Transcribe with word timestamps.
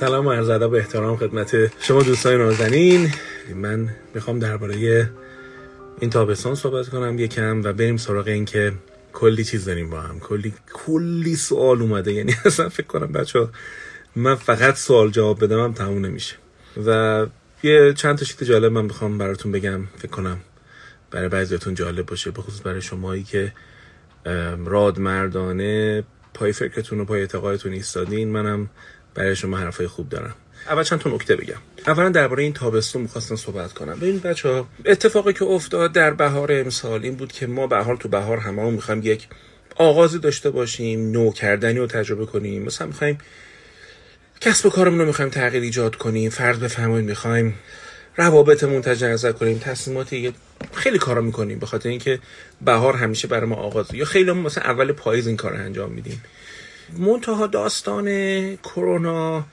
سلام 0.00 0.26
و 0.26 0.32
عرض 0.32 0.48
ادب 0.48 0.70
و 0.70 0.74
احترام 0.74 1.16
خدمت 1.16 1.82
شما 1.82 2.02
دوستان 2.02 2.36
نازنین. 2.36 3.10
من 3.54 3.88
می‌خوام 4.14 4.38
درباره 4.38 5.10
این 6.00 6.10
تابستان 6.10 6.54
صحبت 6.54 6.88
کنم 6.88 7.18
یکم 7.18 7.62
و 7.64 7.72
بریم 7.72 7.96
سراغ 7.96 8.26
این 8.26 8.44
که 8.44 8.72
کلی 9.12 9.44
چیز 9.44 9.64
داریم 9.64 9.90
با 9.90 10.00
هم. 10.00 10.20
کلی 10.20 10.54
کلی 10.72 11.36
سوال 11.36 11.82
اومده. 11.82 12.12
یعنی 12.12 12.34
اصلا 12.44 12.68
فکر 12.68 12.86
کنم 12.86 13.12
بچه 13.12 13.48
من 14.16 14.34
فقط 14.34 14.76
سوال 14.76 15.10
جواب 15.10 15.44
بدم 15.44 15.60
هم 15.60 15.72
تموم 15.72 16.06
نمیشه. 16.06 16.36
و 16.86 17.26
یه 17.62 17.92
چند 17.92 18.18
تا 18.18 18.24
چیز 18.24 18.48
جالب 18.48 18.72
من 18.72 18.84
می‌خوام 18.84 19.18
براتون 19.18 19.52
بگم. 19.52 19.84
فکر 19.96 20.10
کنم 20.10 20.38
برای 21.10 21.28
بعضیاتون 21.28 21.74
جالب 21.74 22.06
باشه 22.06 22.30
بخصوص 22.30 22.60
برای 22.64 22.82
شمایی 22.82 23.22
که 23.22 23.52
راد 24.64 24.98
مردانه 24.98 26.04
پای 26.34 26.52
فکرتون 26.52 27.00
و 27.00 27.04
پای 27.04 27.20
اعتقادتون 27.20 27.72
ایستادین. 27.72 28.28
منم 28.28 28.70
برای 29.18 29.36
شما 29.36 29.56
حرفای 29.56 29.86
خوب 29.86 30.08
دارم. 30.08 30.34
اول 30.68 30.82
چند 30.82 30.98
تا 30.98 31.10
نکته 31.10 31.36
بگم. 31.36 31.56
اولا 31.86 32.08
درباره 32.08 32.42
این 32.42 32.52
تابستون 32.52 33.02
می‌خواستم 33.02 33.36
صحبت 33.36 33.72
کنم. 33.72 33.94
ببین 33.94 34.18
بچه 34.18 34.64
اتفاقی 34.84 35.32
که 35.32 35.44
افتاد 35.44 35.92
در 35.92 36.10
بهار 36.10 36.52
امسال 36.52 37.02
این 37.02 37.14
بود 37.14 37.32
که 37.32 37.46
ما 37.46 37.66
به 37.66 37.76
حال 37.76 37.96
تو 37.96 38.08
بهار 38.08 38.38
همه 38.38 38.62
هم 38.62 38.72
می‌خوایم 38.72 39.00
یک 39.04 39.28
آغازی 39.76 40.18
داشته 40.18 40.50
باشیم 40.50 41.10
نو 41.10 41.32
کردنی 41.32 41.78
رو 41.78 41.86
تجربه 41.86 42.26
کنیم. 42.26 42.62
مثلا 42.62 42.86
می‌خوایم 42.86 43.18
کسب 44.40 44.66
و 44.66 44.70
کارمون 44.70 44.98
رو 44.98 45.06
می‌خوایم 45.06 45.30
تغییر 45.30 45.62
ایجاد 45.62 45.96
کنیم 45.96 46.30
فرض 46.30 46.58
بفرمایید 46.58 47.08
می‌خوایم 47.08 47.54
روابطمون 48.16 48.82
تجزا 48.82 49.32
کنیم 49.32 49.58
تصمیمات 49.58 50.16
خیلی 50.74 50.98
کارا 50.98 51.20
می‌کنیم. 51.20 51.58
به 51.58 51.66
خاطر 51.66 51.88
اینکه 51.88 52.18
بهار 52.60 52.96
همیشه 52.96 53.28
برای 53.28 53.46
ما 53.46 53.56
آغاز. 53.56 53.94
یا 53.94 54.04
خیلی 54.04 54.32
مثلا 54.32 54.64
اول 54.64 54.92
پاییز 54.92 55.26
این 55.26 55.36
کار 55.36 55.54
انجام 55.54 55.92
میدیم. 55.92 56.22
منتها 56.98 57.46
داستان 57.46 58.06
کرونا 58.56 59.46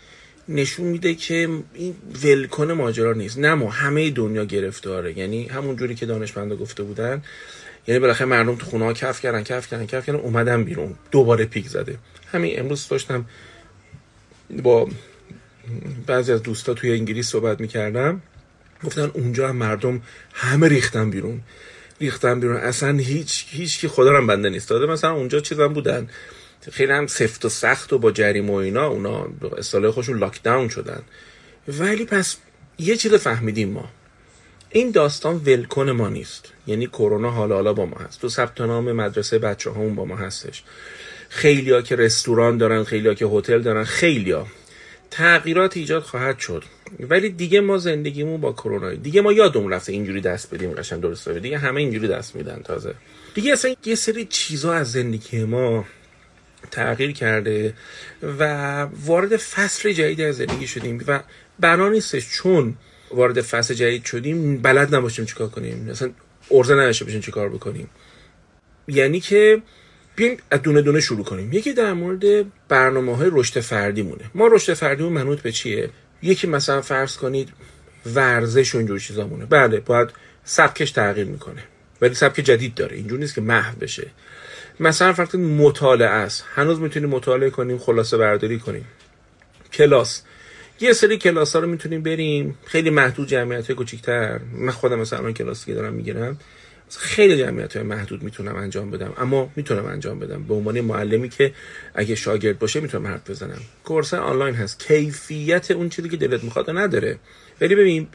نشون 0.50 0.86
میده 0.86 1.16
که 1.16 1.50
این 1.74 1.96
ولکن 2.24 2.72
ماجرا 2.72 3.14
نیست. 3.14 3.40
نه 3.40 3.54
ما 3.54 3.70
همه 3.70 4.10
دنیا 4.10 4.46
گرفتاره. 4.46 5.18
یعنی 5.18 5.48
همون 5.48 5.76
جوری 5.76 5.96
که 5.96 6.06
دانشمندا 6.06 6.56
گفته 6.56 6.84
بودن 6.84 7.24
یعنی 7.88 8.00
بالاخره 8.00 8.26
مردم 8.26 8.56
تو 8.56 8.66
خونه 8.66 8.86
ها 8.86 8.94
کف 8.94 9.22
کردن 9.22 9.44
کف 9.44 9.68
کردن 9.68 9.86
کف 9.86 10.06
کردن 10.06 10.20
اومدن 10.20 10.64
بیرون. 10.64 10.96
دوباره 11.12 11.46
پیک 11.46 11.68
زده. 11.68 11.98
همین 12.32 12.60
امروز 12.60 12.88
داشتم 12.88 13.26
با 14.64 14.90
بعضی 16.08 16.32
از 16.32 16.44
دوستا 16.44 16.74
توی 16.74 16.92
انگلیس 16.92 17.30
صحبت 17.30 17.60
می‌کردم. 17.62 18.22
گفتن 18.84 19.12
اونجا 19.14 19.50
هم 19.50 19.56
مردم 19.56 20.02
همه 20.34 20.68
ریختن 20.68 21.10
بیرون. 21.10 21.42
ریختن 22.02 22.40
بیرون. 22.40 22.58
اصلا 22.58 22.98
هیچ 22.98 23.46
هیچ 23.50 23.80
کی 23.80 23.88
خدا 23.88 24.12
رو 24.12 24.28
بنده 24.28 24.50
نیست. 24.50 24.70
داده 24.70 24.86
مثلا 24.86 25.14
اونجا 25.14 25.40
چیزا 25.40 25.68
بودن. 25.68 26.10
خیلی 26.72 26.92
هم 26.92 27.08
سفت 27.08 27.46
و 27.46 27.50
سخت 27.50 27.94
و 27.94 27.98
با 27.98 28.12
جریم 28.12 28.50
و 28.50 28.54
اینا 28.54 28.88
اونا 28.88 29.28
اصطلاح 29.58 29.92
خودشون 29.92 30.20
لاک 30.20 30.44
داون 30.44 30.70
شدن. 30.70 31.02
ولی 31.68 32.06
پس 32.06 32.38
یه 32.78 32.96
چیز 32.96 33.14
فهمیدیم 33.14 33.70
ما. 33.70 33.90
این 34.70 34.92
داستان 34.92 35.36
ولکن 35.36 35.90
ما 35.90 36.10
نیست. 36.10 36.54
یعنی 36.68 36.88
کرونا 36.88 37.32
حالا 37.32 37.56
حالا 37.56 37.74
با 37.74 37.86
ما 37.86 37.98
هست. 37.98 38.22
تو 38.22 38.30
ثبت 38.30 38.62
نام 38.62 38.92
مدرسه 38.92 39.40
بچه 39.40 39.72
همون 39.72 39.96
با 39.96 40.06
ما 40.06 40.16
هستش. 40.16 40.64
خیلیا 41.30 41.82
که 41.82 41.96
رستوران 41.96 42.58
دارن 42.58 42.84
خیلیا 42.84 43.14
که 43.14 43.26
هتل 43.26 43.62
دارن 43.62 43.84
خیلیا 43.84 44.48
تغییرات 45.12 45.78
ایجاد 45.78 46.04
خواهد 46.04 46.40
شد. 46.40 46.64
ولی 47.00 47.30
دیگه 47.30 47.62
ما 47.62 47.78
زندگیمون 47.78 48.42
با 48.42 48.52
کرونا 48.54 48.94
دیگه 48.94 49.22
ما 49.22 49.34
یادمون 49.34 49.72
رفته 49.72 49.92
اینجوری 49.92 50.22
دست 50.22 50.54
بدیم 50.54 50.72
قشنگ 50.72 51.02
درسته. 51.02 51.40
دیگه 51.40 51.58
همه 51.58 51.82
اینجوری 51.82 52.08
دست 52.08 52.36
میدن 52.36 52.62
تازه. 52.64 52.96
دیگه 53.34 53.54
اصلا 53.54 53.76
یه 53.86 53.96
سری 53.96 54.26
چیزا 54.26 54.74
از 54.74 54.92
زندگی 54.92 55.44
ما 55.44 55.86
تغییر 56.76 57.12
کرده 57.12 57.74
و 58.40 58.82
وارد 58.84 59.38
فصل 59.38 59.92
جدید 59.92 60.22
از 60.22 60.36
زندگی 60.36 60.68
شدیم 60.68 61.04
و 61.08 61.20
بنا 61.60 61.90
نیستش 61.90 62.30
چون 62.30 62.76
وارد 63.12 63.42
فصل 63.42 63.74
جدید 63.74 64.06
شدیم 64.06 64.58
بلد 64.58 64.96
نباشیم 64.96 65.26
چیکار 65.26 65.48
کنیم 65.48 65.90
مثلا 65.92 66.12
ارزه 66.52 66.74
نداشته 66.74 67.06
باشیم 67.06 67.22
چیکار 67.22 67.50
بکنیم. 67.50 67.90
یعنی 68.88 69.20
که 69.20 69.62
بیایم 70.16 70.38
از 70.52 70.62
دونه 70.62 70.82
دونه 70.82 71.00
شروع 71.00 71.24
کنیم. 71.24 71.54
یکی 71.54 71.74
در 71.74 71.94
مورد 71.94 72.46
برنامه 72.68 73.16
های 73.16 73.30
رشد 73.34 73.60
فردی 73.60 74.02
مونه. 74.02 74.32
ما 74.36 74.48
رشد 74.48 74.74
فردیمون 74.74 75.14
منوط 75.14 75.42
به 75.42 75.52
چیه؟ 75.52 75.90
یکی 76.22 76.48
مثلا 76.48 76.82
فرض 76.82 77.18
کنید 77.18 77.50
ورزش 78.16 78.76
و 78.76 78.78
اینجور 78.78 79.00
چیزا 79.00 79.28
مونه. 79.28 79.46
بله 79.46 79.80
باید 79.80 80.10
سبکش 80.44 80.92
تغییر 80.92 81.28
می‌کنه. 81.28 81.64
ولی 82.02 82.14
سبک 82.14 82.36
جدید 82.40 82.76
داره. 82.76 82.98
اینجور 82.98 83.20
نیست 83.20 83.36
که 83.36 83.42
محو 83.42 83.76
بشه. 83.80 84.08
مثلا 84.80 85.14
فقط 85.14 85.36
مطالعه 85.36 86.10
است 86.10 86.46
هنوز 86.56 86.80
می‌تونیم 86.80 87.10
مطالعه 87.10 87.50
کنیم 87.50 87.78
خلاصه 87.78 88.18
برداری 88.18 88.60
کنیم. 88.60 88.86
کلاس. 89.74 90.22
یه 90.80 90.94
سری 90.94 91.18
کلاس 91.18 91.56
ها 91.56 91.62
رو 91.62 91.68
می‌تونیم 91.68 92.04
بریم. 92.04 92.58
خیلی 92.66 92.90
محدود 92.90 93.28
جمعیت 93.28 93.72
کوچیک‌تر. 93.72 94.40
من 94.54 94.72
خودم 94.72 95.00
مثلا 95.00 95.20
الان 95.20 95.34
کلاسی 95.34 95.66
که 95.66 95.74
دارم 95.74 95.94
می‌گیرم 95.94 96.38
خیلی 96.98 97.38
جمعیت 97.38 97.76
های 97.76 97.86
محدود 97.86 98.24
می‌تونم 98.24 98.56
انجام 98.56 98.92
بدم. 98.92 99.14
اما 99.18 99.52
می‌تونم 99.56 99.86
انجام 99.86 100.20
بدم. 100.20 100.44
به 100.44 100.54
عنوان 100.54 100.82
معلمی 100.82 101.30
که 101.30 101.54
اگه 101.94 102.16
شاگرد 102.16 102.60
باشه 102.60 102.80
می‌تونم 102.80 103.08
حرف 103.08 103.30
بزنم. 103.30 103.62
course 103.84 104.14
آنلاین 104.14 104.56
هست. 104.56 104.88
کیفیت 104.88 105.72
اون 105.72 105.90
چیزی 105.90 106.10
که 106.10 106.18
دلت 106.18 106.44
می‌خواد 106.44 106.70
نداره. 106.70 107.20
ولی 107.62 107.76
ببین 107.76 108.08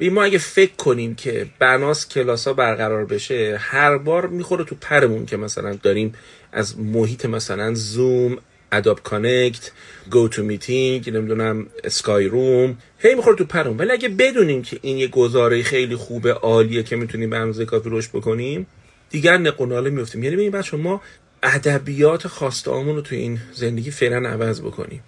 به 0.00 0.10
ما 0.10 0.22
اگه 0.22 0.38
فکر 0.38 0.74
کنیم 0.74 1.14
که 1.14 1.46
بناس 1.58 2.08
کلاس 2.08 2.46
ها 2.46 2.52
برقرار 2.52 3.04
بشه 3.04 3.56
هر 3.60 3.98
بار 3.98 4.26
می‌خوره 4.26 4.64
تو 4.64 4.74
پرمون 4.80 5.26
که 5.26 5.36
مثلا 5.36 5.78
داریم 5.82 6.14
از 6.52 6.78
محیط 6.78 7.26
مثلا 7.26 7.74
Zoom 7.74 8.38
Adobe 8.72 9.02
Connect 9.02 9.70
GoToMeeting 10.10 11.10
نمی‌دونم 11.10 11.66
Skyroom 11.84 12.78
هی 12.98 13.14
می‌خوره 13.14 13.36
تو 13.36 13.44
پرمون. 13.44 13.76
ولی 13.76 13.90
اگه 13.90 14.08
بدونیم 14.08 14.62
که 14.62 14.78
این 14.82 14.98
یه 14.98 15.08
گزاره 15.08 15.62
خیلی 15.62 15.96
خوبه 15.96 16.32
عالیه 16.32 16.82
که 16.82 16.96
می‌تونیم 16.96 17.30
به 17.30 17.36
اندازه 17.36 17.64
کافی 17.64 17.88
رشد 17.92 18.10
بکنیم 18.10 18.66
دیگر 19.10 19.36
نقناله 19.36 19.90
میفتیم 19.90 20.24
یعنی 20.24 20.36
ببین 20.36 20.50
بچه 20.50 20.76
ما 20.76 21.00
ادبیات 21.42 22.28
خواسته 22.28 22.70
رو 22.70 23.00
تو 23.00 23.14
این 23.14 23.40
زندگی 23.52 23.90
فعلا 23.90 24.28
عوض 24.28 24.60
بکنیم. 24.60 25.02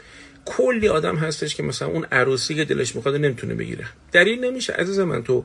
کلی 0.45 0.89
آدم 0.89 1.17
هستش 1.17 1.55
که 1.55 1.63
مثلا 1.63 1.89
اون 1.89 2.07
عروسی 2.13 2.55
که 2.55 2.65
دلش 2.65 2.97
می‌خواد 2.97 3.17
نمی‌تونه 3.17 3.55
بگیره. 3.55 3.85
دلیل 4.13 4.45
نمیشه. 4.45 4.73
عزیز 4.73 4.99
من 4.99 5.23
تو 5.23 5.45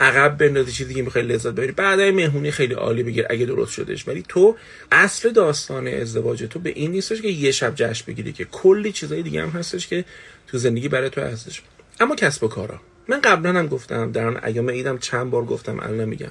عقب 0.00 0.36
بندازی 0.38 0.72
چیزی 0.72 0.94
که 0.94 1.02
می‌خوای 1.02 1.24
لذت 1.24 1.52
ببری. 1.52 1.72
بعدای 1.72 2.10
مهمونی 2.10 2.50
خیلی 2.50 2.74
عالی 2.74 3.02
بگیر 3.02 3.26
اگه 3.30 3.46
درست 3.46 3.72
شدش 3.72 4.08
ولی 4.08 4.24
تو 4.28 4.56
اصل 4.92 5.30
داستان 5.30 5.88
ازدواج 5.88 6.44
تو 6.50 6.58
به 6.58 6.70
این 6.70 6.90
نیستش 6.90 7.22
که 7.22 7.28
یه 7.28 7.52
شب 7.52 7.72
جشن 7.74 8.04
بگیری 8.06 8.32
که 8.32 8.44
کلی 8.44 8.92
چیزای 8.92 9.22
دیگه 9.22 9.42
هم 9.42 9.48
هستش 9.48 9.86
که 9.86 10.04
تو 10.46 10.58
زندگی 10.58 10.88
برای 10.88 11.10
تو 11.10 11.20
هستش. 11.20 11.62
اما 12.00 12.14
کسب 12.14 12.44
و 12.44 12.48
کارا. 12.48 12.80
من 13.08 13.20
قبلا 13.20 13.58
هم 13.58 13.66
گفتم 13.66 14.12
در 14.12 14.24
اون 14.24 14.44
ایام 14.44 14.70
عیدم 14.70 14.98
چند 14.98 15.30
بار 15.30 15.44
گفتم 15.44 15.80
الان 15.80 16.04
میگم. 16.04 16.30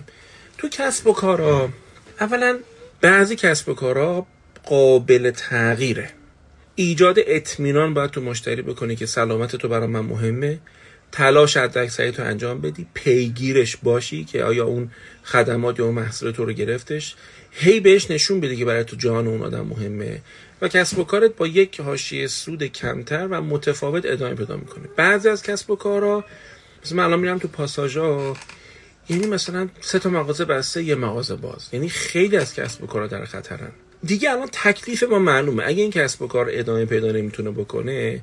تو 0.57 0.69
کسب 0.69 1.07
و 1.07 1.13
کارا 1.13 1.69
اولا 2.19 2.59
بعضی 3.01 3.35
کسب 3.35 3.69
و 3.69 3.73
کارا 3.73 4.25
قابل 4.65 5.31
تغییره. 5.31 6.09
ایجاد 6.75 7.17
اطمینان 7.27 7.93
باید 7.93 8.11
تو 8.11 8.21
مشتری 8.21 8.61
بکنی 8.61 8.95
که 8.95 9.05
سلامت 9.05 9.55
تو 9.55 9.67
برای 9.67 9.87
من 9.87 9.99
مهمه. 9.99 10.59
تلاش 11.11 11.57
حد 11.57 12.11
تو 12.11 12.23
انجام 12.23 12.61
بدی. 12.61 12.87
پیگیرش 12.93 13.77
باشی 13.77 14.23
که 14.23 14.43
آیا 14.43 14.65
اون 14.65 14.91
خدمات 15.23 15.79
یا 15.79 15.85
اون 15.85 15.95
محصول 15.95 16.31
تو 16.31 16.45
رو 16.45 16.53
گرفتش. 16.53 17.15
هی 17.51 17.79
بهش 17.79 18.11
نشون 18.11 18.39
بدی 18.39 18.55
که 18.55 18.65
برای 18.65 18.83
تو 18.83 18.95
جان 18.95 19.27
اون 19.27 19.41
آدم 19.41 19.65
مهمه. 19.65 20.21
و 20.61 20.67
کسب 20.67 20.99
و 20.99 21.03
کارت 21.03 21.35
با 21.35 21.47
یک 21.47 21.81
حاشیه 21.81 22.27
سود 22.27 22.63
کمتر 22.63 23.27
و 23.27 23.41
متفاوت 23.41 24.05
ادامه 24.05 24.35
پیدا 24.35 24.57
می‌کنه. 24.57 24.87
بعضی 24.95 25.29
از 25.29 25.43
کسب 25.43 25.69
و 25.69 25.75
کارا 25.75 26.25
مثلا 26.85 26.97
من 26.97 27.03
الان 27.03 27.19
میرم 27.19 27.39
تو 27.39 27.47
پاساژا 27.47 28.33
یعنی 29.09 29.27
مثلا 29.27 29.69
سه 29.81 29.99
تا 29.99 30.09
مغازه 30.09 30.45
بسته 30.45 30.83
یه 30.83 30.95
مغازه 30.95 31.35
باز. 31.35 31.69
یعنی 31.71 31.89
خیلی 31.89 32.37
از 32.37 32.55
کسب 32.55 32.83
و 32.83 32.87
کارا 32.87 33.07
در 33.07 33.25
خطرن. 33.25 33.71
دیگه 34.05 34.31
الان 34.31 34.49
تکلیف 34.51 35.03
ما 35.03 35.19
معلومه. 35.19 35.63
اگه 35.65 35.81
این 35.81 35.91
کسب 35.91 36.21
و 36.21 36.27
کار 36.27 36.47
ادامه 36.51 36.85
پیدا 36.85 37.11
نمی‌تونه 37.11 37.51
بکنه 37.51 38.21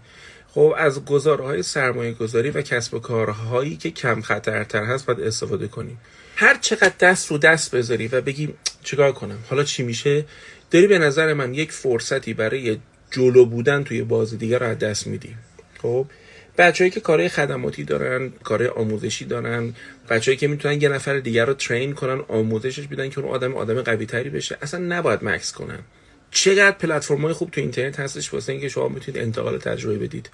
خب 0.54 0.74
از 0.76 1.04
گزارهای 1.04 1.62
سرمایه 1.62 2.12
گذاری 2.12 2.50
و 2.50 2.62
کسب 2.62 2.94
و 2.94 2.98
کارهایی 2.98 3.76
که 3.76 3.90
کم 3.90 4.20
خطرتر 4.20 4.84
هست 4.84 5.06
باید 5.06 5.20
استفاده 5.20 5.68
کنیم. 5.68 5.98
هر 6.36 6.58
چقدر 6.60 6.92
دست 7.00 7.30
رو 7.30 7.38
دست 7.38 7.74
بذاری 7.74 8.08
و 8.08 8.20
بگی 8.20 8.54
چیکار 8.84 9.12
کنم؟ 9.12 9.38
حالا 9.50 9.64
چی 9.64 9.82
میشه؟ 9.82 10.24
داری 10.70 10.86
به 10.86 10.98
نظر 10.98 11.32
من 11.32 11.54
یک 11.54 11.72
فرصتی 11.72 12.34
برای 12.34 12.78
جلو 13.10 13.44
بودن 13.44 13.84
توی 13.84 14.02
بازی 14.02 14.36
دیگه 14.36 14.58
رو 14.58 14.66
از 14.66 14.78
دست 14.78 15.06
میدی. 15.06 15.34
خب؟ 15.82 16.06
بچههایی 16.58 16.90
که 16.90 17.00
کارهای 17.00 17.28
خدماتی 17.28 17.84
دارن 17.84 18.32
کارهای 18.44 18.70
آموزشی 18.70 19.24
دارن 19.24 19.74
بچههایی 20.10 20.36
که 20.36 20.48
می‌تونن 20.48 20.82
یه 20.82 20.88
نفر 20.88 21.18
دیگر 21.18 21.44
رو 21.44 21.54
ترین 21.54 21.92
کنن 21.92 22.20
آموزشش 22.28 22.86
بدن 22.86 23.08
که 23.10 23.20
اون 23.20 23.30
آدم 23.30 23.54
آدم 23.54 23.82
قوی 23.82 24.06
تری 24.06 24.30
بشه. 24.30 24.58
اصلا 24.62 24.80
نباید 24.80 25.24
مکس 25.24 25.52
کنن. 25.52 25.78
چقدر 26.30 26.76
پلتفرم 26.76 27.22
های 27.22 27.32
خوب 27.32 27.50
تو 27.50 27.60
اینترنت 27.60 28.00
هستش 28.00 28.34
واسه 28.34 28.52
اینکه 28.52 28.68
شما 28.68 28.88
می‌تونید 28.88 29.22
انتقال 29.22 29.58
تجربه 29.58 29.98
بدید. 29.98 30.30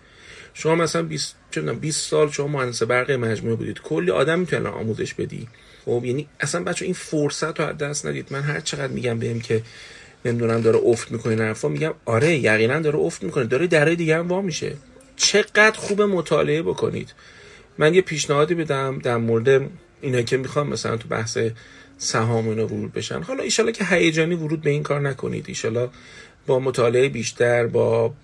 شما 0.55 0.75
مثلا 0.75 1.03
20 1.03 1.37
20 1.81 2.11
سال 2.11 2.31
شما 2.31 2.47
مهندس 2.47 2.83
برق 2.83 3.11
مجموعه 3.11 3.57
بودید. 3.57 3.81
کلی 3.81 4.11
آدم 4.11 4.39
می‌تونن 4.39 4.67
آموزش 4.67 5.15
بدی. 5.15 5.49
خب 5.85 6.03
یعنی 6.05 6.29
اصلا 6.41 6.63
بچه 6.63 6.85
این 6.85 6.95
فرصت 6.95 7.61
رو 7.61 7.67
از 7.67 7.79
دست 7.79 8.07
ندید. 8.07 8.27
من 8.31 8.43
هر 8.43 8.61
چقدر 8.61 8.93
میگم 8.93 9.19
بهم 9.19 9.41
که 9.41 9.63
نمی‌دونم 10.25 10.61
داره 10.61 10.79
افت 10.79 11.13
می‌کنه 11.13 11.43
حرفا 11.43 11.69
میگم 11.69 11.95
آره 12.05 12.37
یقینا 12.37 12.81
داره 12.81 12.99
افت 12.99 13.23
می‌کنه. 13.23 13.45
داره 13.45 13.67
درای 13.67 13.97
دیگه 13.97 14.17
هم 14.17 14.29
وا 14.29 14.41
میشه. 14.41 14.73
چقدر 15.17 15.79
خوب 15.79 16.03
مطالعه 16.03 16.63
بکنید. 16.63 17.15
من 17.79 17.95
یه 17.95 18.01
پیشنهادی 18.01 18.55
بدم 18.55 18.99
در 18.99 19.17
مورد 19.17 19.71
اینا 20.01 20.23
که 20.23 20.37
می‌خوام 20.37 20.69
مثلا 20.69 20.97
تو 20.97 21.09
بحث 21.09 21.39
سهام 21.99 22.49
اینا 22.49 22.67
ورود 22.67 22.93
بشن. 22.93 23.23
حالا 23.23 23.43
ایشالا 23.43 23.71
که 23.71 23.85
هیجانی 23.85 24.35
ورود 24.35 24.63
به 24.63 24.71
این 24.71 24.83
کار 24.83 25.01
نکنید. 25.01 25.45
ایشالا 25.49 25.91
با 26.47 26.59
مطالعه 26.59 27.09
بیشتر 27.09 27.67
با 27.67 28.15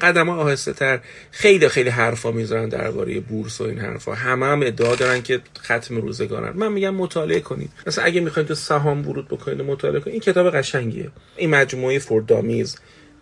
قدم 0.00 0.28
آهسته 0.28 0.72
تر 0.72 1.00
خیلی 1.30 1.68
خیلی 1.68 1.90
حرفا 1.90 2.30
می‌ذارن 2.30 2.68
درباره 2.68 3.20
بورس 3.20 3.60
و 3.60 3.64
این 3.64 3.78
حرفا. 3.78 4.14
همه 4.14 4.46
هم 4.46 4.62
ادعا 4.62 4.96
دارن 4.96 5.22
که 5.22 5.40
ختم 5.58 5.96
روزگارن. 5.96 6.56
من 6.56 6.72
میگم 6.72 6.94
مطالعه 6.94 7.40
کنید. 7.40 7.70
مثلا 7.86 8.04
اگه 8.04 8.20
می‌خواید 8.20 8.48
تو 8.48 8.54
سهام 8.54 9.08
ورود 9.08 9.28
بکنید 9.28 9.62
مطالعه 9.62 10.00
کنید 10.00 10.12
این 10.12 10.20
کتاب 10.20 10.50
قشنگیه. 10.50 11.10
این 11.36 11.50
مجموعه 11.50 11.98
فوردامیز. 11.98 12.76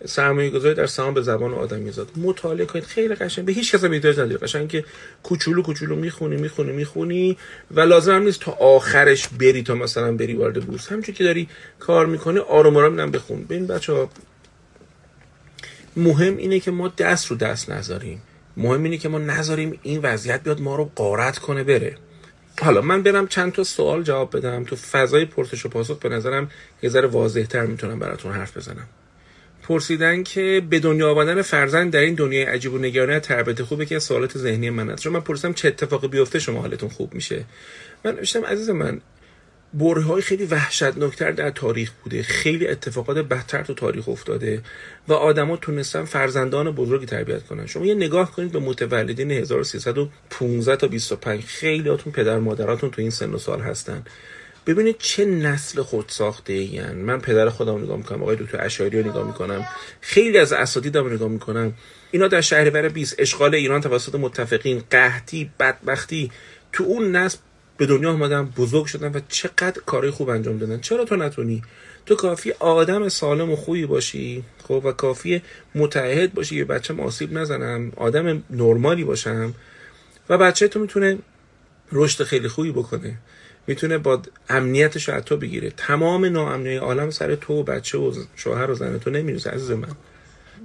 سرمایه 0.06 0.50
گذاری 0.50 0.74
در 0.74 0.86
سهام 0.86 1.14
به 1.14 1.22
زبان 1.22 1.54
آدمی 1.54 1.90
زاد. 1.90 2.10
مطالعه 2.16 2.66
کنید. 2.66 2.84
خیلی 2.84 3.14
قشنگ. 3.14 3.44
به 3.44 3.52
هیچ 3.52 3.74
کس 3.74 3.84
احتیاج 3.84 4.20
نداری 4.20 4.36
قشنگ 4.36 4.68
که 4.68 4.84
کوچولو 5.22 5.62
کوچولو 5.62 5.96
می‌خونی 5.96 6.36
می‌خونی 6.36 6.72
می‌خونی 6.72 7.36
و 7.70 7.80
لازم 7.80 8.14
هم 8.14 8.22
نیست 8.22 8.40
تا 8.40 8.52
آخرش 8.52 9.28
بری 9.28 9.62
تا 9.62 9.74
مثلا 9.74 10.12
بری 10.12 10.34
وارد 10.34 10.64
بورس. 10.66 10.92
همچون 10.92 11.14
که 11.14 11.24
داری 11.24 11.48
کار 11.78 12.06
می‌کنی 12.06 12.38
آروم 12.38 12.76
آروم 12.76 12.92
میدم 12.92 13.10
بخون. 13.10 13.44
ببین 13.44 13.66
بچه 13.66 14.08
مهم 15.96 16.36
اینه 16.36 16.60
که 16.60 16.70
ما 16.70 16.88
دست 16.88 17.26
رو 17.26 17.36
دست 17.36 17.70
نذاریم. 17.70 18.22
مهم 18.56 18.82
اینه 18.82 18.98
که 18.98 19.08
ما 19.08 19.18
نذاریم 19.18 19.78
این 19.82 20.00
وضعیت 20.02 20.42
بیاد 20.42 20.60
ما 20.60 20.76
رو 20.76 20.90
قارت 20.94 21.38
کنه 21.38 21.64
بره. 21.64 21.96
حالا 22.60 22.80
من 22.80 23.02
برم 23.02 23.26
چند 23.26 23.52
تا 23.52 23.64
سوال 23.64 24.02
جواب 24.02 24.36
بدم. 24.36 24.64
تو 24.64 24.76
فضای 24.76 25.24
پرسش 25.24 25.66
و 25.66 25.68
پاسخ 25.68 25.98
به 25.98 26.08
نظرم 26.08 26.50
یه 26.82 26.90
ذره 26.90 27.08
واضح 27.08 27.42
تر 27.42 27.66
می‌تونم 27.66 27.98
براتون 27.98 28.32
حرف 28.32 28.56
بزنم. 28.56 28.88
پرسیدن 29.68 30.22
که 30.22 30.62
به 30.70 30.78
دنیا 30.78 31.10
آوردن 31.10 31.42
فرزند 31.42 31.92
در 31.92 32.00
این 32.00 32.14
دنیای 32.14 32.42
عجیب 32.42 32.72
و 32.72 32.78
نگرانی 32.78 33.20
تربیت 33.20 33.62
خوبه 33.62 33.86
که 33.86 33.98
سوالات 33.98 34.38
ذهنی 34.38 34.70
من 34.70 34.90
است 34.90 35.02
چون 35.02 35.12
من 35.12 35.20
پرسیدم 35.20 35.52
چه 35.52 35.68
اتفاقی 35.68 36.08
بیفته 36.08 36.38
شما 36.38 36.60
حالتون 36.60 36.88
خوب 36.88 37.14
میشه؟ 37.14 37.44
من 38.04 38.14
نوشتم 38.14 38.44
عزیز 38.44 38.70
من 38.70 39.00
بره 39.74 40.02
های 40.02 40.22
خیلی 40.22 40.44
وحشتناکتر 40.44 41.30
در 41.30 41.50
تاریخ 41.50 41.92
بوده. 42.04 42.22
خیلی 42.22 42.68
اتفاقات 42.68 43.18
بدتر 43.18 43.62
تو 43.62 43.74
تاریخ 43.74 44.08
افتاده 44.08 44.62
و 45.08 45.12
آدما 45.12 45.56
تونستن 45.56 46.04
فرزندان 46.04 46.70
بزرگی 46.70 47.06
تربیت 47.06 47.42
کنن. 47.42 47.66
شما 47.66 47.86
یه 47.86 47.94
نگاه 47.94 48.32
کنید 48.32 48.52
به 48.52 48.58
متولدین 48.58 49.30
1315 49.30 50.76
تا 50.76 50.86
25 50.86 51.44
خیلی 51.44 51.88
هاتون 51.88 52.12
پدر 52.12 52.38
مادراتون 52.38 52.90
تو 52.90 53.00
این 53.00 53.10
سن 53.10 53.30
و 53.30 53.38
سال 53.38 53.60
هستن. 53.60 54.02
ببینید 54.68 54.96
چه 54.98 55.24
نسل 55.24 55.82
خود 55.82 56.04
ساخته 56.08 56.52
این 56.52 56.92
من 56.92 57.20
پدر 57.20 57.48
خودم 57.48 57.82
نگاه 57.82 57.96
می‌کنم 57.96 58.22
آقای 58.22 58.36
دکتر 58.36 58.64
اشاری 58.64 59.02
رو 59.02 59.10
نگاه 59.10 59.26
می‌کنم. 59.26 59.66
خیلی 60.00 60.38
از 60.38 60.52
اساتیدم 60.52 61.12
نگاه 61.12 61.28
می‌کنم. 61.28 61.74
اینا 62.10 62.28
در 62.28 62.40
شهریور 62.40 62.88
20 62.88 63.14
اشغال 63.18 63.54
ایران 63.54 63.80
توسط 63.80 64.14
متفقین 64.14 64.82
قحطی 64.90 65.50
بدبختی 65.60 66.30
تو 66.72 66.84
اون 66.84 67.16
نسل 67.16 67.38
به 67.76 67.86
دنیا 67.86 68.10
آمدن 68.12 68.44
بزرگ 68.44 68.86
شدن 68.86 69.12
و 69.12 69.20
چقدر 69.28 69.80
کارهای 69.86 70.10
خوب 70.10 70.28
انجام 70.28 70.58
دادن. 70.58 70.80
چرا 70.80 71.04
تو 71.04 71.16
نتونی؟ 71.16 71.62
تو 72.06 72.14
کافی 72.14 72.52
آدم 72.58 73.08
سالم 73.08 73.50
و 73.50 73.56
خوبی 73.56 73.86
باشی 73.86 74.44
خب 74.68 74.82
و 74.84 74.92
کافی 74.92 75.42
متعهد 75.74 76.34
باشی. 76.34 76.56
یه 76.56 76.64
بچه 76.64 77.02
آسیب 77.02 77.38
نزنم 77.38 77.92
آدم 77.96 78.42
نرمالی 78.50 79.04
باشم. 79.04 79.54
و 80.28 80.38
بچه 80.38 80.68
تو 80.68 80.80
می‌تونه 80.80 81.18
رشد 81.92 82.24
خیلی 82.24 82.48
خوبی 82.48 82.72
بکنه. 82.72 83.18
می‌تونه 83.68 83.98
با 83.98 84.22
امنیتش 84.48 85.08
رو 85.08 85.20
تو 85.20 85.36
بگیره. 85.36 85.72
تمام 85.76 86.24
ناامنی 86.24 86.76
عالم 86.76 87.10
سر 87.10 87.34
تو 87.34 87.54
و 87.54 87.62
بچه 87.62 87.98
و 87.98 88.12
شوهر 88.36 88.70
و 88.70 88.74
زن 88.74 88.98
تو 88.98 89.10
نمی‌رسه 89.10 89.50
عزیز 89.50 89.70
من. 89.70 89.88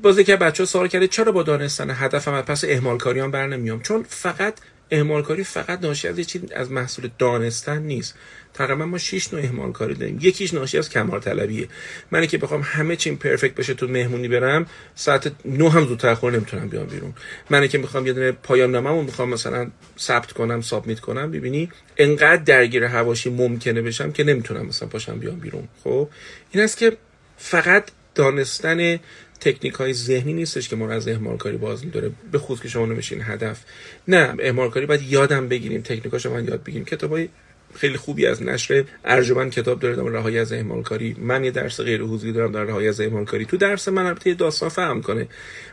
بازی 0.01 0.23
که 0.23 0.35
بچه 0.35 0.65
سوال 0.65 0.87
کرده 0.87 1.07
چرا 1.07 1.31
با 1.31 1.43
دانستن 1.43 1.89
هدفم 1.89 2.33
از 2.33 2.45
پس 2.45 2.63
اهمال 2.67 2.97
کاریان 2.97 3.31
بر 3.31 3.47
نمیام؟ 3.47 3.81
چون 3.81 4.05
فقط 4.09 4.53
اهمال 4.93 5.23
کاری 5.23 5.43
فقط 5.43 5.81
ناشی 5.81 6.07
از 6.07 6.19
چیز 6.19 6.41
از 6.55 6.71
محصول 6.71 7.09
دانستن 7.19 7.81
نیست. 7.81 8.15
تقریبا 8.53 8.85
ما 8.85 8.97
6 8.97 9.33
نوع 9.33 9.43
اهمال 9.43 9.71
کاری 9.71 9.93
داریم. 9.93 10.19
یکیش 10.21 10.53
ناشی 10.53 10.77
از 10.77 10.89
کمال 10.89 11.19
طلبیه. 11.19 11.67
من 12.11 12.25
که 12.25 12.37
بخوام 12.37 12.61
همه 12.61 12.95
چیم 12.95 13.15
پرفکت 13.15 13.55
بشه 13.55 13.73
تو 13.73 13.87
مهمونی 13.87 14.27
برم 14.27 14.65
ساعت 14.95 15.31
9 15.45 15.69
هم 15.69 15.85
زودتر 15.85 16.13
خور 16.13 16.31
نمی‌تونم 16.31 16.67
بیام 16.67 16.85
بیرون. 16.85 17.13
من 17.49 17.67
که 17.67 17.77
می‌خوام 17.77 18.07
یه 18.07 18.13
دونه 18.13 18.31
پایان 18.31 18.71
نامه‌مو 18.71 19.03
می‌خوام 19.03 19.29
مثلا 19.29 19.71
ثبت 19.99 20.31
کنم 20.31 20.61
سابمیت 20.61 20.99
کنم 20.99 21.31
ببینی 21.31 21.69
انقدر 21.97 22.43
درگیر 22.43 22.87
حواشی 22.87 23.29
ممکنه 23.29 23.81
بشم 23.81 24.11
که 24.11 24.23
نمی‌تونم 24.23 24.65
مثلا 24.65 24.87
پاشم 24.87 25.19
بیام 25.19 25.39
بیرون. 25.39 25.67
خب؟ 25.83 26.09
این 26.51 26.63
است 26.63 26.77
که 26.77 26.97
فقط 27.37 27.83
دانستن 28.15 28.99
تکنیک 29.39 29.73
های 29.73 29.93
ذهنی 29.93 30.33
نیستش 30.33 30.69
که 30.69 30.75
ما 30.75 30.89
از 30.89 31.07
اهمال 31.07 31.37
کاری 31.37 31.57
باز 31.57 31.85
میداره 31.85 32.11
به 32.31 32.39
خود 32.39 32.61
که 32.61 32.67
شما 32.67 32.85
نمیشین 32.85 33.21
هدف. 33.21 33.59
نه 34.07 34.35
اهمال 34.39 34.69
کاری 34.69 34.85
باید 34.85 35.01
یادم 35.01 35.47
بگیریم 35.47 35.81
تکنیکاشو 35.81 36.33
من 36.33 36.47
یاد 36.47 36.63
بگیریم. 36.63 36.85
کتابای 36.85 37.29
خیلی 37.75 37.97
خوبی 37.97 38.25
از 38.25 38.43
نشر 38.43 38.83
ارجمند 39.05 39.51
کتاب 39.51 39.79
داره 39.79 39.95
در 39.95 40.03
رهایی 40.03 40.39
از 40.39 40.53
اهمال 40.53 40.81
کاری 40.81 41.15
من 41.19 41.43
یه 41.43 41.51
درس 41.51 41.81
غیر 41.81 42.01
حضوری 42.01 42.33
دارم 42.33 42.51
در 42.51 42.63
رهایی 42.63 42.87
از 42.87 43.01
اهمال 43.01 43.25
کاری 43.25 43.45
تو 43.45 43.57
درس 43.57 43.87
من 43.87 44.05
البته 44.05 44.33
داستان 44.33 44.69
فهم 44.69 45.01
کنه. 45.01 45.27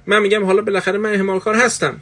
من 0.07 0.23
میگم 0.23 0.45
حالا 0.45 0.63
بالاخره 0.63 0.99
من 0.99 1.15
اهمال 1.15 1.41
کار 1.41 1.55
هستم. 1.55 2.01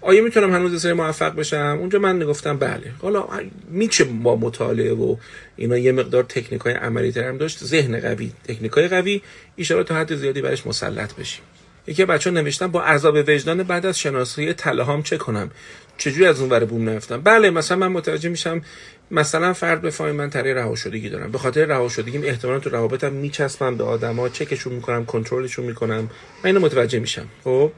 آیا 0.00 0.22
می‌تونم 0.22 0.54
هنوز 0.54 0.82
سری 0.82 0.92
موفق 0.92 1.34
بشم؟ 1.34 1.76
اونجا 1.80 1.98
من 1.98 2.22
نگفتم 2.22 2.58
بله. 2.58 2.92
حالا 3.02 3.28
میشه 3.70 4.04
با 4.04 4.36
مطالعه 4.36 4.92
و 4.92 5.16
اینا 5.56 5.78
یه 5.78 5.92
مقدار 5.92 6.22
تکنیک 6.22 6.60
های 6.60 6.74
عملی 6.74 7.12
تر 7.12 7.28
هم 7.28 7.38
داشت 7.38 7.64
ذهن 7.64 8.00
قوی 8.00 8.32
تکنیک 8.48 8.72
های 8.72 8.88
قوی 8.88 9.22
ایشالا 9.56 9.82
تا 9.82 9.94
حد 9.94 10.14
زیادی 10.14 10.40
برش 10.40 10.66
مسلط 10.66 11.14
بشیم. 11.14 11.42
یکی 11.86 12.04
بچه 12.04 12.30
ها 12.30 12.40
نوشتن 12.40 12.66
با 12.66 12.82
عذاب 12.82 13.14
وجدان 13.14 13.62
بعد 13.62 13.86
از 13.86 13.98
شناسایی 13.98 14.52
تلهام 14.52 15.02
چه 15.02 15.16
کنم؟ 15.16 15.50
چجوری 15.98 16.26
از 16.26 16.40
اون 16.40 16.50
ور 16.50 16.64
بوم 16.64 16.88
نفتم 16.88 17.20
بله 17.20 17.50
مثلا 17.50 17.76
من 17.76 17.88
متوجه 17.88 18.28
میشم 18.28 18.62
مثلا 19.10 19.52
فرد 19.52 19.82
بفهمه 19.82 20.12
من 20.12 20.30
تری 20.30 20.54
رها 20.54 20.74
شدگی 20.74 21.08
دارم. 21.08 21.30
به 21.30 21.38
خاطر 21.38 21.64
رها 21.64 21.88
شدگیم 21.88 22.22
احتمالاً 22.24 22.58
تو 22.58 22.70
روابطم 22.70 23.12
میچسبم 23.12 23.76
به 23.76 23.84
آدما 23.84 24.28
چکشون 24.28 24.72
می‌کنم 24.72 25.04
کنترلشون 25.04 25.64
می‌کنم. 25.64 25.98
من 25.98 26.10
اینو 26.44 26.60
متوجه 26.60 26.98
میشم. 26.98 27.26
خب؟ 27.44 27.72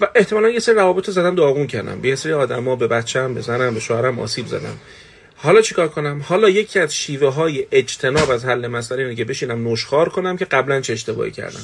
و 0.00 0.08
احتمالا 0.14 0.48
یه 0.48 0.60
سری 0.60 0.74
روابط 0.74 1.06
رو 1.06 1.12
زدم 1.12 1.34
داغون 1.34 1.66
کردم 1.66 2.00
به 2.00 2.08
یه 2.08 2.14
سری 2.14 2.32
آدما 2.32 2.76
به 2.76 2.86
بچه‌م 2.86 3.34
به 3.34 3.40
زنم 3.40 3.74
به 3.74 3.80
شوهرم 3.80 4.18
آسیب 4.18 4.46
زدم 4.46 4.76
حالا 5.36 5.60
چیکار 5.60 5.88
کنم؟ 5.88 6.20
حالا 6.28 6.48
یکی 6.48 6.78
از 6.78 6.94
شیوه 6.94 7.28
های 7.28 7.66
اجتناب 7.72 8.30
از 8.30 8.44
حل 8.44 8.66
مسئله 8.66 9.02
اینه 9.02 9.14
که 9.14 9.24
بشینم 9.24 9.68
نشخار 9.68 10.08
کنم 10.08 10.36
که 10.36 10.44
قبلا 10.44 10.80
چه 10.80 10.92
اشتباهی 10.92 11.30
کردم. 11.30 11.62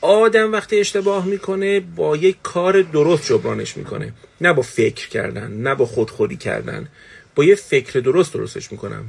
آدم 0.00 0.52
وقتی 0.52 0.80
اشتباه 0.80 1.26
می‌کنه 1.26 1.80
با 1.80 2.16
یک 2.16 2.36
کار 2.42 2.82
درست 2.82 3.26
جبرانش 3.26 3.76
می‌کنه. 3.76 4.12
نه 4.40 4.52
با 4.52 4.62
فکر 4.62 5.08
کردن 5.08 5.50
نه 5.52 5.74
با 5.74 5.86
خودخوری 5.86 6.36
کردن. 6.36 6.88
با 7.34 7.44
یه 7.44 7.54
فکر 7.54 8.00
درست 8.00 8.34
درستش 8.34 8.72
می‌کنم. 8.72 9.04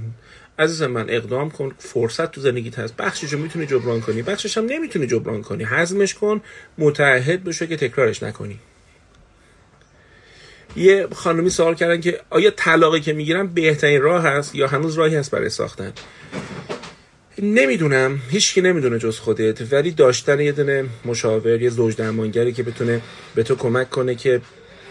عزیز 0.59 0.81
من 0.81 1.09
اقدام 1.09 1.49
کن 1.49 1.75
فرصت 1.79 2.31
تو 2.31 2.41
زندگیت 2.41 2.79
هست. 2.79 2.95
بخشش 2.95 3.33
رو 3.33 3.39
می‌تونی 3.39 3.65
جبران 3.65 4.01
کنی. 4.01 4.21
بخشش 4.21 4.57
هم 4.57 4.65
نمی‌تونی 4.65 5.07
جبران 5.07 5.41
کنی. 5.41 5.63
حزمش 5.63 6.13
کن 6.13 6.41
متعهد 6.77 7.43
بشه 7.43 7.67
که 7.67 7.77
تکرارش 7.77 8.23
نکنی. 8.23 8.59
یه 10.75 11.07
خانمی 11.15 11.49
سوال 11.49 11.75
کردن 11.75 12.01
که 12.01 12.21
آیا 12.29 12.51
طلاقی 12.51 12.99
که 12.99 13.13
می‌گیرم 13.13 13.47
بهترین 13.47 14.01
راه 14.01 14.23
هست 14.23 14.55
یا 14.55 14.67
هنوز 14.67 14.93
راهی 14.93 15.15
هست 15.15 15.31
برای 15.31 15.49
ساختن؟ 15.49 15.93
نمی‌دونم. 17.39 18.19
هیچکی 18.29 18.61
نمی‌دونه 18.61 18.99
جز 18.99 19.19
خودت. 19.19 19.73
ولی 19.73 19.91
داشتن 19.91 20.39
یه 20.39 20.51
دونه 20.51 20.85
مشاور 21.05 21.61
یه 21.61 21.69
زوج 21.69 21.95
درمانگری 21.95 22.53
که 22.53 22.63
بتونه 22.63 23.01
به 23.35 23.43
تو 23.43 23.55
کمک 23.55 23.89
کنه 23.89 24.15
که 24.15 24.41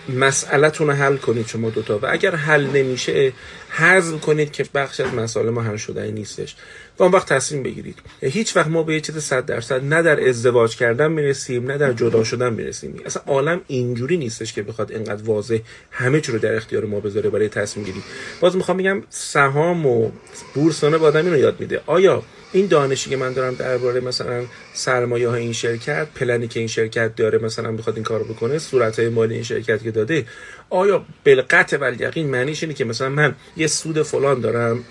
مسئلهتون 0.09 0.87
رو 0.87 0.92
حل 0.92 1.16
کنید 1.16 1.47
شما 1.47 1.71
دوتا. 1.71 1.99
و 1.99 2.06
اگر 2.11 2.35
حل 2.35 2.66
نمیشه 2.66 3.33
حزم 3.76 4.18
کنید 4.18 4.52
که 4.52 4.66
بخش 4.74 5.00
از 5.00 5.14
مسئله 5.14 5.50
ما 5.50 5.62
حل 5.62 5.76
شده 5.76 6.10
نیستش. 6.10 6.56
و 6.98 7.02
اون 7.02 7.12
وقت 7.12 7.32
تصمیم 7.32 7.62
بگیرید. 7.62 7.98
هیچ 8.20 8.56
وقت 8.56 8.68
ما 8.68 8.82
به 8.82 8.94
یه 8.94 9.00
چیز 9.00 9.18
صد 9.18 9.46
درصد 9.46 9.84
نه 9.84 10.02
در 10.02 10.28
ازدواج 10.28 10.76
کردن 10.76 11.12
می‌رسیم 11.12 11.70
نه 11.70 11.78
در 11.78 11.92
جدا 11.92 12.24
شدن 12.24 12.52
می‌رسیم. 12.52 13.02
اصلا 13.06 13.22
عالم 13.26 13.60
اینجوری 13.66 14.16
نیستش 14.16 14.52
که 14.52 14.62
بخواد 14.62 14.92
اینقدر 14.92 15.22
واضح 15.22 15.58
همه 15.90 16.20
چی 16.20 16.32
رو 16.32 16.38
در 16.38 16.54
اختیار 16.54 16.84
ما 16.84 17.00
بذاره 17.00 17.30
برای 17.30 17.48
تصمیم 17.48 17.86
گیری. 17.86 18.02
باز 18.40 18.56
می‌خوام 18.56 18.76
بگم 18.76 19.02
سهام 19.10 19.86
و 19.86 20.10
بورس 20.54 20.84
به 20.84 20.98
آدم 20.98 21.26
اینو 21.26 21.38
یاد 21.38 21.60
میده. 21.60 21.80
آیا 21.86 22.22
این 22.54 22.66
دانشی 22.66 23.11
که 23.11 23.16
من 23.16 23.32
دارم 23.32 23.54
درباره 23.54 24.00
مثلا 24.00 24.44
سرمایه 24.75 25.28
های 25.28 25.42
این 25.42 25.52
شرکت 25.52 26.06
پلنی 26.14 26.49
که 26.49 26.61
این 26.61 26.68
شرکت 26.68 27.16
داره 27.16 27.38
مثلا 27.38 27.73
بخواد 27.73 27.96
این 27.96 28.04
کارو 28.04 28.25
بکنه 28.25 28.58
صورت 28.58 28.99
های 28.99 29.08
مالی 29.08 29.34
این 29.34 29.42
شرکت 29.42 29.82
که 29.82 29.90
داده 29.90 30.26
آیا 30.70 31.04
بالقطع 31.25 31.76
و 31.76 31.92
یقین 32.02 32.26
معنیش 32.26 32.62
اینه 32.62 32.75
که 32.75 32.84
مثلا 32.84 33.08
من 33.08 33.34
یه 33.56 33.66
سود 33.66 34.02
فلان 34.02 34.40
دارم؟ 34.40 34.84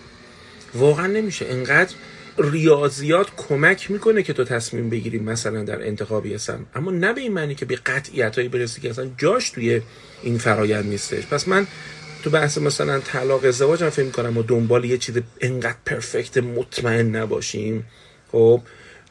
واقعا 0.75 1.07
نمیشه. 1.07 1.45
انقدر 1.49 1.93
ریاضیات 2.37 3.27
کمک 3.37 3.91
می‌کنه 3.91 4.23
که 4.23 4.33
تو 4.33 4.43
تصمیم 4.43 4.89
بگیری 4.89 5.19
مثلا 5.19 5.63
در 5.63 5.87
انتخابی 5.87 6.33
هستم. 6.33 6.65
اما 6.75 6.91
نه 6.91 7.13
به 7.13 7.21
این 7.21 7.33
معنی 7.33 7.55
که 7.55 7.65
به 7.65 7.75
قطعیت 7.75 8.35
هایی 8.35 8.47
برسی 8.47 8.81
که 8.81 8.89
اصلا 8.89 9.09
جاش 9.17 9.49
توی 9.49 9.81
این 10.23 10.37
فرایند 10.37 10.85
نیستش. 10.85 11.27
پس 11.27 11.47
من 11.47 11.67
تو 12.23 12.29
بحث 12.29 12.57
مثلا 12.57 12.99
طلاق 12.99 13.45
ازدواج 13.45 13.83
هم 13.83 13.89
فکر 13.89 14.09
کنم 14.09 14.37
و 14.37 14.43
دنبال 14.43 14.85
یه 14.85 14.97
چیز 14.97 15.15
انقدر 15.41 15.77
پرفکت 15.85 16.37
مطمئن 16.37 17.15
نباشیم. 17.15 17.85
خب 18.31 18.61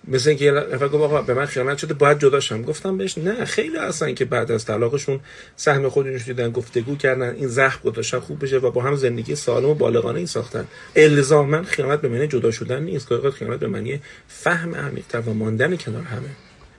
مثل 0.09 0.29
اینکه 0.29 0.45
یه 0.45 0.53
نفر 0.53 0.89
گفت 0.89 1.05
آقا 1.05 1.23
به 1.23 1.35
من 1.35 1.47
خیانت 1.47 1.79
شده 1.79 1.95
باید 1.95 2.19
جدا 2.19 2.41
شم. 2.41 2.63
گفتم 2.63 2.99
بهش 2.99 3.19
نه 3.19 3.45
خیلی 3.45 3.77
هستن 3.77 4.15
که 4.15 4.25
بعد 4.25 4.53
از 4.53 4.65
طلاقشون 4.65 5.21
سهم 5.57 5.89
خودشون 5.89 6.17
دیدن 6.27 6.51
گفتگو 6.51 6.97
کردن 6.97 7.35
این 7.35 7.49
زخم 7.49 7.91
گذاشتن 7.91 8.19
خوب 8.19 8.45
بشه 8.45 8.59
و 8.59 8.71
با 8.71 8.83
هم 8.83 8.97
زندگی 8.97 9.35
سالم 9.35 9.69
و 9.69 9.75
بالغانه 9.75 10.21
ای 10.21 10.27
ساختن. 10.27 10.67
الزاما 10.97 11.63
خیانت 11.63 12.01
به 12.01 12.09
معنی 12.09 12.27
جدا 12.27 12.51
شدن 12.51 12.83
نیست. 12.83 13.09
که 13.09 13.31
خیانت 13.31 13.61
به 13.61 13.67
معنی 13.67 14.01
فهم 14.29 14.75
عمیق‌تر 14.75 15.21
و 15.21 15.35
ماندن 15.35 15.77
کنار 15.77 16.03
همه. 16.03 16.29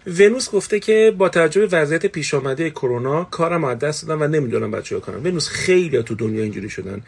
ونوس 0.08 0.52
گفته 0.52 0.80
که 0.80 1.14
با 1.18 1.30
توجه 1.30 1.68
به 1.68 1.78
وضعیت 1.78 2.06
پیش 2.06 2.34
آمده 2.34 2.70
کرونا 2.70 3.24
کارم 3.24 3.64
از 3.64 3.80
دست 3.80 4.08
دادم 4.08 4.22
و 4.22 4.28
نمی‌دونم 4.28 4.72
بچه‌ها 4.72 5.02
کنم. 5.02 5.26
ونوس 5.26 5.50
خیلی 5.50 6.04
تو 6.04 6.16
دنیا 6.16 6.44
اینجوری 6.44 6.70
شدن. 6.70 7.02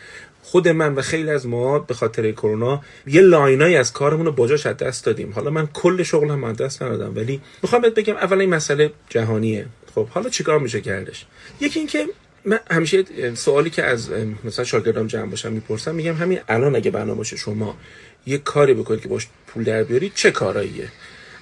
خود 0.44 0.68
من 0.68 0.96
و 0.96 1.02
خیلی 1.02 1.30
از 1.30 1.48
ما 1.48 1.80
به 1.80 1.94
خاطر 1.94 2.32
کرونا 2.32 2.82
یه 3.08 3.22
لاینایی 3.22 3.76
از 3.76 3.94
کارمون 3.94 4.26
رو 4.26 4.32
باجاش 4.32 4.66
از 4.66 4.78
دست 4.78 5.06
دادیم. 5.06 5.32
حالا 5.32 5.50
من 5.50 5.68
کل 5.68 6.04
شغلم 6.04 6.44
از 6.44 6.58
دست 6.58 6.84
ندادم 6.84 7.16
ولی 7.16 7.42
می‌خوام 7.64 7.82
بهت 7.82 7.94
بگم 7.94 8.16
اولا 8.16 8.40
این 8.40 8.50
مسئله 8.50 8.92
جهانیه. 9.10 9.66
خب 9.96 10.08
حالا 10.08 10.30
چیکار 10.30 10.60
میشه 10.60 10.82
کردش؟ 10.82 11.26
یکی 11.60 11.80
اینکه 11.80 12.06
من 12.46 12.60
همیشه 12.72 13.04
سوالی 13.34 13.70
که 13.70 13.84
از 13.84 14.10
مثلا 14.44 14.66
شاگردام 14.66 15.08
جمع 15.08 15.26
باشم 15.26 15.54
می‌پرسم 15.54 15.96
میگم 15.96 16.16
همین 16.16 16.40
الان 16.48 16.76
اگه 16.76 16.92
برنامه 16.92 17.24
شما 17.24 17.78
یه 18.26 18.38
کاری 18.38 18.74
بکنید 18.74 19.02
که 19.02 19.08
باش 19.08 19.28
پول 19.48 19.64
در 19.64 19.84
بیاری 19.84 20.12
چه 20.16 20.32
کاراییه؟ 20.32 20.88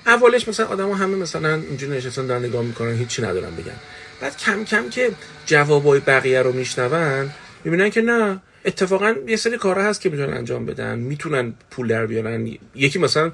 اولش 0.06 0.48
مثلا 0.48 0.66
آدما 0.66 0.96
همه 0.96 1.16
مثلا 1.16 1.56
اینجوری 1.56 1.98
نشستن 1.98 2.28
دارن 2.28 2.46
نگاه 2.46 2.64
می‌کنن 2.64 2.98
هیچی 2.98 3.22
ندارن 3.22 3.56
بگن. 3.56 3.76
بعد 4.22 4.38
کم 4.38 4.64
کم 4.64 4.90
که 4.90 5.12
جوابای 5.46 6.00
بقیه 6.00 6.42
رو 6.42 6.52
میشنون 6.52 7.30
می‌بینن 7.64 7.90
که 7.90 8.02
نه 8.02 8.40
اتفاقا 8.66 9.16
یه 9.28 9.36
سری 9.36 9.58
کارها 9.58 9.90
هست 9.90 10.02
که 10.02 10.10
می‌تونن 10.10 10.34
انجام 10.34 10.66
بدن 10.66 11.00
می‌تونن 11.00 11.54
پول 11.72 11.88
در 11.88 12.06
بیارن. 12.06 12.58
یکی 12.76 13.00
مثلا 13.00 13.32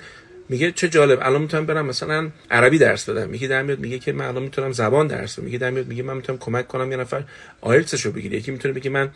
میگه 0.49 0.71
چه 0.71 0.89
جالب 0.89 1.19
الان 1.21 1.41
می‌تونم 1.41 1.65
برم 1.65 1.85
مثلا 1.85 2.29
عربی 2.51 2.77
درس 2.77 3.09
بدم. 3.09 3.29
میگه 3.29 3.47
در 3.47 3.63
میاد 3.63 3.79
میگه 3.79 3.99
که 3.99 4.11
من 4.11 4.25
الان 4.25 4.43
می‌تونم 4.43 4.71
زبان 4.71 5.07
درس 5.07 5.35
بدم. 5.35 5.45
میگه 5.45 5.57
در 5.57 5.69
میاد 5.69 5.87
میگه 5.87 6.03
من 6.03 6.15
می‌تونم 6.15 6.39
کمک 6.39 6.67
کنم 6.67 6.91
یه 6.91 6.97
نفر 6.97 7.23
آیلتسشو 7.61 8.11
بگیره. 8.11 8.37
یکی 8.37 8.51
می‌تونه 8.51 8.73
بگه 8.73 8.89
من 8.89 9.09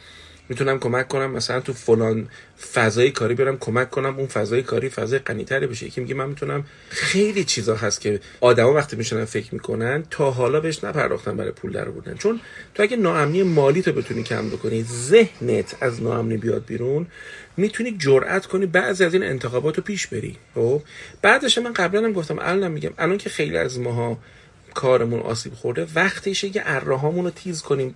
می‌تونم 0.53 0.79
کمک 0.79 1.07
کنم 1.07 1.31
مثلا 1.31 1.59
تو 1.59 1.73
فلان 1.73 2.27
فضای 2.73 3.11
کاری 3.11 3.35
برم 3.35 3.57
کمک 3.57 3.89
کنم 3.89 4.17
اون 4.17 4.27
فضای 4.27 4.63
کاری 4.63 4.89
فضای 4.89 5.19
غنیتری 5.19 5.67
بشه. 5.67 5.85
یکی 5.85 6.01
میگه 6.01 6.13
من 6.13 6.29
می‌تونم 6.29 6.65
خیلی 6.89 7.43
چیزا 7.43 7.75
هست 7.75 8.01
که 8.01 8.19
آدما 8.41 8.73
وقتی 8.73 8.95
میشنن 8.95 9.25
فکر 9.25 9.53
می‌کنن 9.53 10.03
تا 10.09 10.31
حالا 10.31 10.59
بهش 10.59 10.83
نپرداختن 10.83 11.37
برای 11.37 11.51
پول 11.51 11.71
در 11.71 11.89
بودن 11.89 12.13
چون 12.13 12.39
تو 12.75 12.83
اگه 12.83 12.97
ناامنی 12.97 13.43
مالی 13.43 13.81
تو 13.81 13.91
بتونی 13.91 14.23
کم 14.23 14.49
بکنی 14.49 14.83
ذهنت 14.83 15.75
از 15.81 16.03
ناامنی 16.03 16.37
بیاد 16.37 16.65
بیرون 16.65 17.07
می‌تونی 17.57 17.95
جرأت 17.97 18.45
کنی 18.45 18.65
بعضی 18.65 19.03
از 19.05 19.13
این 19.13 19.23
انتخابات 19.23 19.79
پیش 19.79 20.07
بری. 20.07 20.37
خب؟ 20.55 20.81
بعدش 21.21 21.57
من 21.57 21.73
قبلا 21.73 22.03
هم 22.03 22.13
گفتم 22.13 22.39
الان 22.39 22.71
میگم 22.71 22.91
الان 22.97 23.17
که 23.17 23.29
خیلی 23.29 23.57
از 23.57 23.79
ماها 23.79 24.17
کارمون 24.73 25.19
آسیب 25.19 25.53
خورده 25.53 25.87
وقتیشه 25.95 26.49
که 26.49 26.61
ارهامون 26.65 27.29
تیز 27.29 27.61
کنیم. 27.61 27.95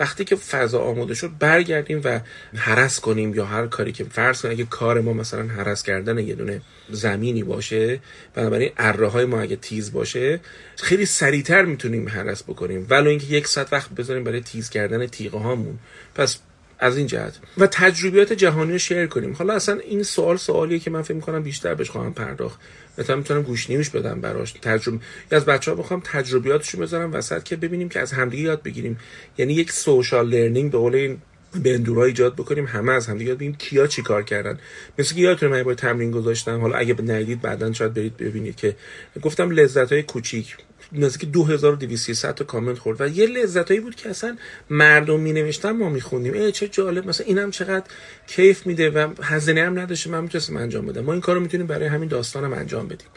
وقتی 0.00 0.24
که 0.24 0.36
فضا 0.36 0.80
آماده 0.80 1.14
شد 1.14 1.30
برگردیم 1.38 2.00
و 2.04 2.20
حرس 2.56 3.00
کنیم 3.00 3.34
یا 3.34 3.44
هر 3.44 3.66
کاری 3.66 3.92
که 3.92 4.04
فرض 4.04 4.42
کنیم 4.42 4.54
اگه 4.54 4.64
کار 4.64 5.00
ما 5.00 5.12
مثلا 5.12 5.42
حرس 5.42 5.82
کردن 5.82 6.18
یه 6.18 6.34
دونه 6.34 6.60
زمینی 6.90 7.42
باشه 7.42 8.00
بنابراین 8.34 8.70
اره 8.76 9.08
های 9.08 9.24
ما 9.24 9.40
اگه 9.40 9.56
تیز 9.56 9.92
باشه 9.92 10.40
خیلی 10.76 11.06
سریعتر 11.06 11.62
می‌تونیم 11.64 12.08
حرس 12.08 12.42
بکنیم. 12.42 12.86
ولو 12.90 13.10
اینکه 13.10 13.26
یک 13.26 13.46
ساعت 13.46 13.72
وقت 13.72 13.90
بذاریم 13.90 14.24
برای 14.24 14.40
تیز 14.40 14.70
کردن 14.70 15.06
تیغه 15.06 15.38
هامون. 15.38 15.78
پس 16.14 16.38
از 16.78 16.96
این 16.96 17.06
جهت. 17.06 17.38
و 17.58 17.66
تجربیات 17.66 18.32
جهانی 18.32 18.72
رو 18.72 18.78
شیر 18.78 19.06
کنیم. 19.06 19.32
حالا 19.32 19.54
اصلا 19.54 19.78
این 19.78 20.02
سوال 20.02 20.36
سوالیه 20.36 20.78
که 20.78 20.90
من 20.90 21.02
فکر 21.02 21.14
می‌کنم 21.14 21.42
بیشتر 21.42 21.74
بهش 21.74 21.90
خواهم 21.90 22.14
پرداخت. 22.14 22.60
مثلا 22.98 23.16
می‌تونم 23.16 23.42
گوش 23.42 23.70
نیمش 23.70 23.90
بدم 23.90 24.20
براش. 24.20 24.52
تجربه 24.52 24.98
از 25.30 25.44
بچه 25.44 25.70
ها 25.70 25.76
بخوام 25.76 26.02
تجربیاتشو 26.04 26.78
بذارم 26.78 27.12
وسط 27.12 27.42
که 27.42 27.56
ببینیم 27.56 27.88
که 27.88 28.00
از 28.00 28.12
همدیگه 28.12 28.42
یاد 28.42 28.62
بگیریم. 28.62 28.98
یعنی 29.38 29.52
یک 29.52 29.72
سوشال 29.72 30.28
لرنینگ 30.28 30.70
به 30.70 30.78
قول 30.78 30.94
این 30.94 31.18
بندورا 31.64 32.04
ایجاد 32.04 32.34
بکنیم 32.34 32.66
همه 32.66 32.92
از 32.92 33.06
همدیگه 33.06 33.34
بگیریم 33.34 33.54
کیا 33.54 33.86
چی 33.86 34.02
کار 34.02 34.22
کردن. 34.22 34.58
مثل 34.98 35.14
که 35.14 35.20
یادتونه 35.20 35.52
من 35.52 35.62
با 35.62 35.74
تمرین 35.74 36.10
گذاشتم. 36.10 36.60
حالا 36.60 36.76
اگه 36.76 37.02
ندید 37.02 37.40
بعدا 37.40 37.72
شاید 37.72 37.94
برید 37.94 38.16
ببینید 38.16 38.56
که 38.56 38.76
گفتم 39.22 39.50
لذت 39.50 39.92
های 39.92 40.02
کوچیک 40.02 40.56
نزدیک 40.92 41.30
2200 41.30 42.32
تا 42.32 42.44
کامنت 42.44 42.78
خورد 42.78 43.00
و 43.00 43.08
یه 43.08 43.26
لذتایی 43.26 43.80
بود 43.80 43.94
که 43.94 44.08
اصلا 44.08 44.36
مردم 44.70 45.20
می 45.20 45.32
نوشتن 45.32 45.70
ما 45.70 45.88
می 45.88 46.00
خوندیم 46.00 46.32
ای 46.32 46.52
چه 46.52 46.68
جالب 46.68 47.08
مثلا 47.08 47.26
اینم 47.26 47.50
چقدر 47.50 47.84
کیف 48.26 48.66
میده 48.66 48.90
و 48.90 49.08
هزینه 49.22 49.62
هم 49.62 49.78
نداشته 49.78 50.10
من 50.10 50.20
می‌تونستم 50.20 50.56
انجام 50.56 50.86
بدم. 50.86 51.00
ما 51.00 51.12
این 51.12 51.20
کارو 51.20 51.40
می‌تونیم 51.40 51.66
برای 51.66 51.88
همین 51.88 52.08
داستانم 52.08 52.52
انجام 52.52 52.88
بدیم. 52.88 53.08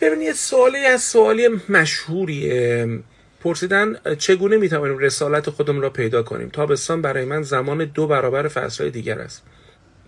ببینید 0.00 0.32
سوالی 0.32 0.78
از 0.78 1.02
سوالی 1.02 1.48
مشهوریه. 1.68 2.88
پرسیدن 3.42 3.96
چگونه 4.18 4.56
می‌توانیم 4.56 4.98
رسالت 4.98 5.50
خودمون 5.50 5.82
را 5.82 5.90
پیدا 5.90 6.22
کنیم؟ 6.22 6.48
تابستان 6.48 7.02
برای 7.02 7.24
من 7.24 7.42
زمان 7.42 7.84
دو 7.84 8.06
برابر 8.06 8.48
فصلهای 8.48 8.90
دیگر 8.90 9.18
است. 9.18 9.42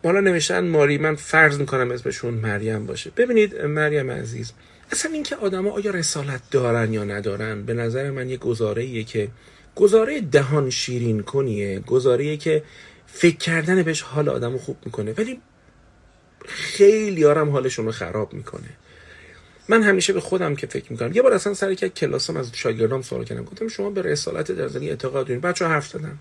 حالا 0.04 0.20
نوشتن 0.20 0.68
ماری 0.68 0.98
من 0.98 1.14
فرض 1.14 1.60
می‌کنم 1.60 1.90
اسمشون 1.90 2.34
مریم 2.34 2.86
باشه. 2.86 3.10
ببینید 3.16 3.60
مریم 3.60 4.10
عزیز 4.10 4.52
اصلا 4.92 5.12
اینکه 5.12 5.36
آدما 5.36 5.70
آیا 5.70 5.90
رسالت 5.90 6.40
دارن 6.50 6.92
یا 6.92 7.04
ندارن 7.04 7.62
به 7.62 7.74
نظر 7.74 8.10
من 8.10 8.28
یه 8.28 8.36
گزاره 8.36 9.02
که 9.02 9.28
گزاره 9.74 10.20
دهان 10.20 10.70
شیرین 10.70 11.22
کنیه 11.22 11.80
گزاره 11.80 12.36
که 12.36 12.62
فکر 13.06 13.36
کردن 13.36 13.82
بهش 13.82 14.02
حال 14.02 14.28
آدمو 14.28 14.58
خوب 14.58 14.76
می‌کنه 14.84 15.14
ولی 15.18 15.40
خیلی 16.46 17.24
آرم 17.24 17.50
حالشون 17.50 17.84
رو 17.84 17.92
خراب 17.92 18.32
می‌کنه. 18.32 18.68
من 19.68 19.82
همیشه 19.82 20.12
به 20.12 20.20
خودم 20.20 20.56
که 20.56 20.66
فکر 20.66 20.92
می‌کنم. 20.92 21.12
یه 21.12 21.22
بار 21.22 21.32
اصلا 21.32 21.54
سر 21.54 21.74
که 21.74 21.88
کلاسم 21.88 22.36
از 22.36 22.50
شاگردام 22.54 23.02
سوال 23.02 23.24
کردم. 23.24 23.44
گفتم 23.44 23.68
شما 23.68 23.90
به 23.90 24.02
رسالت 24.02 24.52
در 24.52 24.68
زنی 24.68 24.90
اعتقاد 24.90 25.26
دارین؟ 25.26 25.40
بچه 25.40 25.66
حرف 25.66 25.88
زدن. 25.88 26.18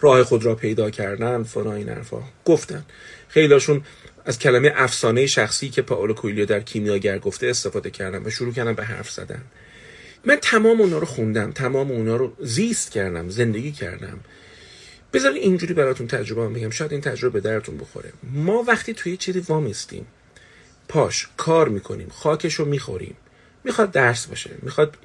راه 0.00 0.24
خود 0.24 0.44
را 0.44 0.54
پیدا 0.54 0.90
کردن 0.90 1.42
فنا 1.42 1.72
این 1.72 1.88
حرفا. 1.88 2.22
گفتن. 2.44 2.84
خیلیشون 3.28 3.82
از 4.24 4.38
کلمه 4.38 4.72
افسانه 4.76 5.26
شخصی 5.26 5.70
که 5.70 5.82
پاولو 5.82 6.14
کویلیو 6.14 6.46
در 6.46 6.60
کیمیاگر 6.60 7.18
گفته 7.18 7.46
استفاده 7.46 7.90
کردم 7.90 8.26
و 8.26 8.30
شروع 8.30 8.52
کردم 8.52 8.72
به 8.72 8.84
حرف 8.84 9.10
زدن. 9.10 9.42
من 10.24 10.36
تمام 10.42 10.80
اونا 10.80 10.98
رو 10.98 11.06
خوندم. 11.06 11.52
تمام 11.52 11.90
اونا 11.90 12.16
رو 12.16 12.32
زیست 12.40 12.90
کردم 12.90 13.28
زندگی 13.28 13.72
کردم. 13.72 14.20
بذار 15.12 15.32
اینجوری 15.32 15.74
براتون 15.74 16.06
تجربه 16.06 16.42
هم 16.42 16.52
بگم. 16.52 16.70
شاید 16.70 16.92
این 16.92 17.00
تجربه 17.00 17.40
به 17.40 17.48
درتون 17.48 17.76
بخوره. 17.76 18.12
ما 18.32 18.62
وقتی 18.62 18.94
توی 18.94 19.16
چیزی 19.16 19.40
وامیستیم 19.40 20.06
پاش 20.88 21.28
کار 21.36 21.68
می‌کنیم 21.68 22.08
خاکش 22.08 22.54
رو 22.54 22.64
می‌خوریم. 22.64 23.16
می‌خواد 23.64 23.90
درس 23.90 24.26
باشه 24.26 24.50
می‌خواد 24.62 24.96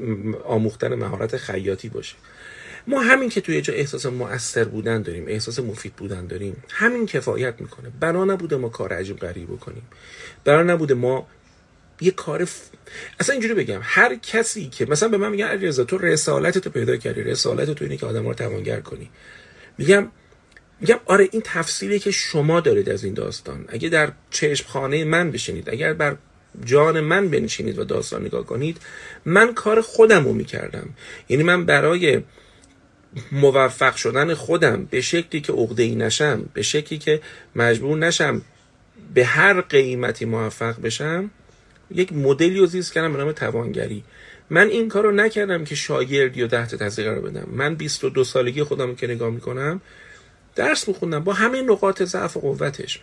آموختن 0.45 0.95
مهارت 0.95 1.37
خیاطی 1.37 1.89
باشه. 1.89 2.15
ما 2.87 3.01
همین 3.01 3.29
که 3.29 3.41
توی 3.41 3.61
جا 3.61 3.73
احساس 3.73 4.05
مؤثر 4.05 4.63
بودن 4.63 5.01
داریم 5.01 5.25
احساس 5.27 5.59
مفید 5.59 5.93
بودن 5.93 6.27
داریم 6.27 6.63
همین 6.69 7.05
کفایت 7.05 7.53
می‌کنه. 7.59 7.91
بنا 7.99 8.25
نبوده 8.25 8.57
ما 8.57 8.69
کار 8.69 8.93
عجیب 8.93 9.17
غریب 9.17 9.47
بکنیم. 9.51 9.83
بنا 10.43 10.63
نبوده 10.63 10.93
ما 10.93 11.27
یه 12.01 12.11
کار 12.11 12.45
ف... 12.45 12.59
اصلا 13.19 13.33
اینجوری 13.33 13.53
بگم 13.53 13.79
هر 13.83 14.15
کسی 14.15 14.69
که 14.69 14.85
مثلا 14.85 15.09
به 15.09 15.17
من 15.17 15.31
میگن 15.31 15.45
علیرضا 15.45 15.83
تو 15.83 15.97
رسالت 15.97 16.57
تو 16.57 16.69
پیدا 16.69 16.97
کردی 16.97 17.23
رسالت 17.23 17.71
تو 17.71 17.85
اینه 17.85 17.97
که 17.97 18.05
آدم 18.05 18.27
رو 18.27 18.33
توانگر 18.33 18.79
کنی. 18.79 19.09
میگم 19.77 20.07
میگم 20.79 20.99
آره 21.05 21.29
این 21.31 21.41
تفسیری 21.45 21.99
که 21.99 22.11
شما 22.11 22.59
دارید 22.59 22.89
از 22.89 23.03
این 23.03 23.13
داستان 23.13 23.65
اگه 23.67 23.89
در 23.89 24.11
چشم 24.31 24.67
خانه 24.67 25.05
من 25.05 25.31
بشینید 25.31 25.69
اگر 25.69 25.93
بر 25.93 26.17
جان 26.65 26.99
من 26.99 27.29
بنشینید 27.29 27.79
و 27.79 27.83
داستان 27.83 28.25
نگاه 28.25 28.45
کنید 28.45 28.77
من 29.25 29.53
کار 29.53 29.81
خودم 29.81 30.25
رو 30.25 30.33
می‌کردم. 30.33 30.89
یعنی 31.29 31.43
من 31.43 31.65
برای 31.65 32.21
موفق 33.31 33.95
شدن 33.95 34.33
خودم 34.33 34.85
به 34.85 35.01
شکلی 35.01 35.41
که 35.41 35.53
عقده 35.53 35.83
ای 35.83 35.95
نشم 35.95 36.49
به 36.53 36.61
شکلی 36.61 36.99
که 36.99 37.21
مجبور 37.55 37.97
نشم 37.97 38.41
به 39.13 39.25
هر 39.25 39.61
قیمتی 39.61 40.25
موفق 40.25 40.81
بشم 40.81 41.31
یک 41.91 42.13
مدلی 42.13 42.59
رو 42.59 42.65
زیست 42.65 42.93
کردم 42.93 43.13
به 43.13 43.19
نام 43.19 43.31
توانگری. 43.31 44.03
من 44.49 44.67
این 44.67 44.89
کار 44.89 45.03
رو 45.03 45.11
نکردم 45.11 45.63
که 45.63 45.75
شاگردی 45.75 46.41
و 46.41 46.47
ده 46.47 46.67
تا 46.67 46.89
قرار 46.89 47.19
بدم. 47.19 47.47
من 47.51 47.75
22 47.75 48.23
سالگی 48.23 48.63
خودم 48.63 48.95
که 48.95 49.07
نگاه 49.07 49.29
می‌کنم 49.29 49.81
درس 50.57 50.87
میخوندم. 50.87 51.23
با 51.23 51.33
همه 51.33 51.61
نقاط 51.61 52.03
ضعف 52.03 52.37
و 52.37 52.39
قوتش. 52.39 52.99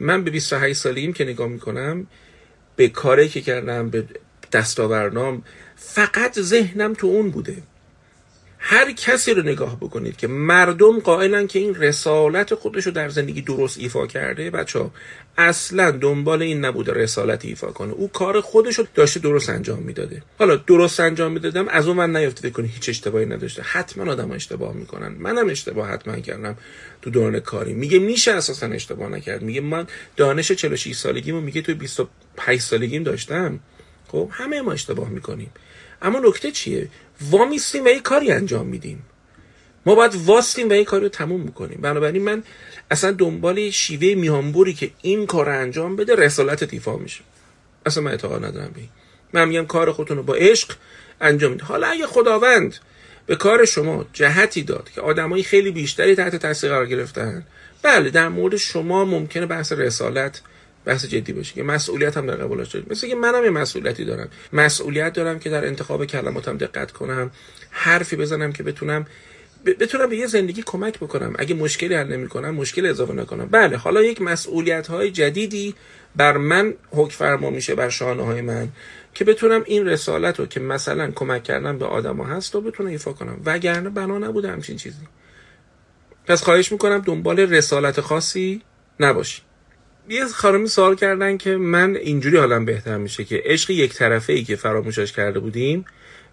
من 0.00 0.24
به 0.24 0.30
28 0.30 0.78
سالگیم 0.78 1.12
که 1.12 1.24
نگاه 1.24 1.48
می‌کنم 1.48 2.06
به 2.76 2.88
کاری 2.88 3.28
که 3.28 3.40
کردم 3.40 3.90
به 3.90 4.04
دستاورنام 4.52 5.42
فقط 5.76 6.40
ذهنم 6.40 6.94
تو 6.94 7.06
اون 7.06 7.30
بوده. 7.30 7.56
هر 8.58 8.92
کسی 8.92 9.34
رو 9.34 9.42
نگاه 9.42 9.76
بکنید 9.76 10.16
که 10.16 10.26
مردم 10.26 11.00
قائلن 11.00 11.46
که 11.46 11.58
این 11.58 11.74
رسالت 11.74 12.54
خودش 12.54 12.86
رو 12.86 12.92
در 12.92 13.08
زندگی 13.08 13.42
درست 13.42 13.78
ایفا 13.78 14.06
کرده 14.06 14.50
بچه 14.50 14.78
ها 14.78 14.90
اصلا 15.38 15.90
دنبال 15.90 16.42
این 16.42 16.64
نبوده 16.64 16.92
رسالت 16.92 17.44
ایفا 17.44 17.66
کنه. 17.66 17.92
او 17.92 18.08
کار 18.08 18.40
خودش 18.40 18.78
رو 18.78 18.86
داشته 18.94 19.20
درست 19.20 19.50
انجام 19.50 19.78
می‌داده. 19.78 20.22
حالا 20.38 20.56
درست 20.56 21.00
انجام 21.00 21.32
می‌دادم 21.32 21.68
از 21.68 21.88
اون 21.88 21.96
من 21.96 22.16
نیافته 22.16 22.50
کنی 22.50 22.68
هیچ 22.68 22.88
اشتباهی 22.88 23.26
نداشته. 23.26 23.62
حتما 23.62 24.12
آدم 24.12 24.30
اشتباه 24.30 24.72
می‌کنن. 24.72 25.16
منم 25.18 25.48
اشتباه 25.48 25.88
حتما 25.88 26.16
کردم 26.16 26.56
تو 27.02 27.10
دوران 27.10 27.40
کاری. 27.40 27.72
میگه 27.72 27.98
میشه 27.98 28.32
اساسا 28.32 28.66
اشتباه 28.66 29.08
نکرد. 29.08 29.42
میگه 29.42 29.60
من 29.60 29.86
دانش 30.16 30.52
46 30.52 30.96
سالگیمو 30.96 31.40
میگه 31.40 31.62
تو 31.62 31.74
25 31.74 32.60
سالگیم 32.60 33.02
داشتم. 33.02 33.60
خب 34.08 34.28
همه 34.32 34.60
ما 34.60 34.72
اشتباه 34.72 35.08
می‌کنیم. 35.08 35.50
اما 36.02 36.18
نکته 36.18 36.50
چیه؟ 36.50 36.88
وامیستیم 37.30 37.84
و 37.84 37.88
یه 37.88 38.00
کاری 38.00 38.32
انجام 38.32 38.66
میدیم. 38.66 39.02
ما 39.86 39.94
باید 39.94 40.14
واستیم 40.14 40.68
و 40.68 40.72
این 40.72 40.84
کار 40.84 41.00
رو 41.00 41.08
تموم 41.08 41.40
می‌کنیم 41.40 41.78
بنابراین 41.80 42.22
من 42.22 42.42
اصلا 42.90 43.12
دنبال 43.12 43.70
شیوه 43.70 44.14
میانبوری 44.14 44.74
که 44.74 44.90
این 45.02 45.26
کار 45.26 45.46
رو 45.46 45.60
انجام 45.60 45.96
بده 45.96 46.14
رسالت 46.14 46.64
دیفا 46.64 46.96
میشه 46.96 47.20
اصلا 47.86 48.02
من 48.02 48.10
اعتقاد 48.10 48.44
ندارم 48.44 48.70
به 48.74 48.80
من 49.32 49.48
میگم 49.48 49.66
کار 49.66 49.92
خودتون 49.92 50.16
رو 50.16 50.22
با 50.22 50.34
عشق 50.34 50.76
انجام 51.20 51.52
میده 51.52 51.64
حالا 51.64 51.86
اگه 51.86 52.06
خداوند 52.06 52.76
به 53.26 53.36
کار 53.36 53.64
شما 53.64 54.04
جهتی 54.12 54.62
داد 54.62 54.90
که 54.94 55.00
آدمایی 55.00 55.42
خیلی 55.42 55.70
بیشتری 55.70 56.14
تحت 56.14 56.36
تاثیر 56.36 56.70
قرار 56.70 56.86
گرفتن 56.86 57.44
بله 57.82 58.10
در 58.10 58.28
مورد 58.28 58.56
شما 58.56 59.04
ممکنه 59.04 59.46
بحث 59.46 59.72
رسالت 59.72 60.40
بحث 60.88 61.04
جدی 61.04 61.32
باشه. 61.32 61.54
که 61.54 61.62
مسئولیت 61.62 62.16
هم 62.16 62.26
در 62.26 62.36
قبالش 62.36 62.68
دارم 62.68 62.86
مثل 62.90 63.08
که 63.08 63.14
منم 63.14 63.44
یه 63.44 63.50
مسئولیتی 63.50 64.04
دارم. 64.04 64.28
مسئولیت 64.52 65.12
دارم 65.12 65.38
که 65.38 65.50
در 65.50 65.66
انتخاب 65.66 66.04
کلماتم 66.04 66.56
دقت 66.56 66.92
کنم 66.92 67.30
حرفی 67.70 68.16
بزنم 68.16 68.52
که 68.52 68.62
بتونم 68.62 69.06
بتونم 69.64 70.08
به 70.08 70.16
یه 70.16 70.26
زندگی 70.26 70.62
کمک 70.66 70.98
بکنم. 70.98 71.34
اگه 71.38 71.54
مشکلی 71.54 71.94
حل 71.94 72.06
نمی‌کنم 72.06 72.54
مشکل 72.54 72.86
اضافه 72.86 73.12
نکنم. 73.12 73.48
بله 73.50 73.76
حالا 73.76 74.02
یک 74.02 74.22
مسئولیت 74.22 74.86
های 74.86 75.10
جدیدی 75.10 75.74
بر 76.16 76.36
من 76.36 76.74
حکم 76.90 77.10
فرما 77.10 77.50
میشه 77.50 77.74
بر 77.74 77.88
شانه 77.88 78.22
های 78.22 78.40
من 78.40 78.68
که 79.14 79.24
بتونم 79.24 79.62
این 79.66 79.86
رسالت 79.86 80.40
رو 80.40 80.46
که 80.46 80.60
مثلا 80.60 81.10
کمک 81.10 81.44
کردن 81.44 81.78
به 81.78 81.86
آدما 81.86 82.24
هست 82.24 82.54
رو 82.54 82.60
بتونم 82.60 82.88
ایفا 82.88 83.12
کنم. 83.12 83.40
وگرنه 83.44 83.90
بنا 83.90 84.18
نبوده 84.18 84.50
همچین 84.50 84.76
چیزی. 84.76 85.06
پس 86.26 86.42
خواهش 86.42 86.72
می‌کنم 86.72 86.98
دنبال 86.98 87.40
رسالت 87.40 88.00
خاصی 88.00 88.62
نباشی 89.00 89.42
یه 90.08 90.26
خانمی 90.26 90.68
سوال 90.68 90.96
کردن 90.96 91.36
که 91.36 91.56
من 91.56 91.96
اینجوری 91.96 92.36
حالم 92.36 92.64
بهتر 92.64 92.96
میشه 92.96 93.24
که 93.24 93.42
عشق 93.44 93.70
یک 93.70 93.94
طرفه 93.94 94.32
ای 94.32 94.44
که 94.44 94.56
فراموشش 94.56 95.12
کرده 95.12 95.40
بودیم 95.40 95.84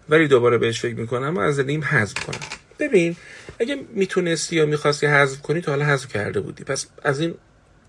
ولی 0.08 0.28
دوباره 0.28 0.58
بهش 0.58 0.80
فکر 0.80 0.94
می‌کنم 0.94 1.36
و 1.36 1.40
از 1.40 1.56
زندگیم 1.56 1.84
حذف 1.84 2.14
کنم. 2.14 2.40
ببین 2.78 3.16
اگه 3.60 3.78
می‌تونستی 3.94 4.56
یا 4.56 4.66
می‌خواستی 4.66 5.06
حذف 5.06 5.42
کنی 5.42 5.60
تو 5.60 5.70
حالا 5.70 5.84
حذف 5.84 6.12
کرده 6.12 6.40
بودی. 6.40 6.64
پس 6.64 6.86
از 7.02 7.20
این 7.20 7.34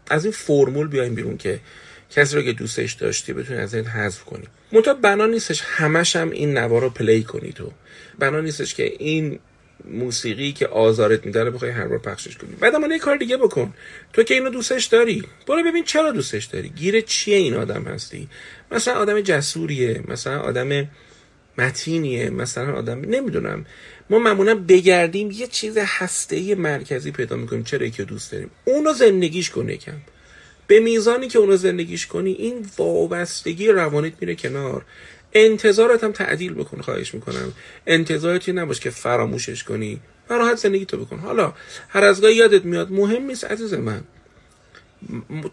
از 0.09 0.25
این 0.25 0.31
فرمول 0.31 0.87
بیایم 0.87 1.15
بیرون 1.15 1.37
که 1.37 1.59
کسی 2.11 2.35
رو 2.35 2.41
که 2.41 2.53
دوستش 2.53 2.93
داشتی 2.93 3.33
بتونی 3.33 3.59
از 3.59 3.73
این 3.73 3.85
حذف 3.85 4.23
کنی. 4.23 4.47
منتها 4.71 4.93
بنا 4.93 5.25
نیستش 5.25 5.61
همش 5.65 6.15
هم 6.15 6.29
این 6.29 6.57
نوا 6.57 6.79
رو 6.79 6.89
پلی 6.89 7.23
کنی 7.23 7.51
تو. 7.51 7.71
بنا 8.19 8.41
نیستش 8.41 8.75
که 8.75 8.93
این 8.99 9.39
موسیقی 9.85 10.51
که 10.51 10.67
آزارت 10.67 11.25
میده 11.25 11.43
رو 11.43 11.51
بخوای 11.51 11.71
هر 11.71 11.87
بار 11.87 11.97
پخشش 11.97 12.37
کنی. 12.37 12.55
بعد 12.59 12.75
اما 12.75 12.87
یه 12.87 12.99
کار 12.99 13.17
دیگه 13.17 13.37
بکن. 13.37 13.73
تو 14.13 14.23
که 14.23 14.33
اینو 14.33 14.49
دوستش 14.49 14.85
داری 14.85 15.23
برو 15.47 15.63
ببین 15.63 15.83
چرا 15.83 16.11
دوستش 16.11 16.45
داری. 16.45 16.69
گیر 16.69 17.01
چیه 17.01 17.37
این 17.37 17.53
آدم 17.53 17.83
هستی؟ 17.83 18.27
مثلا 18.71 18.93
آدم 18.93 19.21
جسوریه 19.21 20.03
مثلا 20.07 20.39
آدم 20.39 20.89
متینیه 21.57 22.29
مثلا 22.29 22.73
آدم 22.73 22.99
نمی‌دونم. 22.99 23.65
ما 24.09 24.19
معمولا 24.19 24.55
بگردیم 24.55 25.31
یه 25.31 25.47
چیز 25.47 25.77
هسته 25.77 26.55
مرکزی 26.55 27.11
پیدا 27.11 27.35
می‌کنیم. 27.35 27.63
چرا 27.63 27.85
یکی 27.85 28.03
دوست 28.03 28.31
داریم؟ 28.31 28.49
اونو 28.65 28.93
زندگیش 28.93 29.49
کنه 29.49 29.77
کم 29.77 29.97
به 30.67 30.79
میزانی 30.79 31.27
که 31.27 31.39
اونو 31.39 31.55
زندگیش 31.55 32.07
کنی 32.07 32.31
این 32.31 32.65
وابستگی 32.77 33.67
روانیت 33.67 34.13
میره 34.21 34.35
کنار. 34.35 34.85
انتظارت 35.45 36.03
هم 36.03 36.11
تعدیل 36.11 36.53
بکن 36.53 36.81
خواهش 36.81 37.13
می‌کنم. 37.13 37.53
انتظارتی 37.87 38.51
نباش 38.51 38.79
که 38.79 38.89
فراموشش 38.89 39.63
کنی. 39.63 39.99
راحت 40.29 40.57
زندگی 40.57 40.85
تو 40.85 40.97
بکن. 40.97 41.19
حالا 41.19 41.53
هر 41.89 42.03
از 42.03 42.21
گاهی 42.21 42.35
یادت 42.35 42.65
میاد 42.65 42.91
مهم 42.91 43.23
نیست 43.23 43.45
عزیز 43.45 43.73
من. 43.73 44.01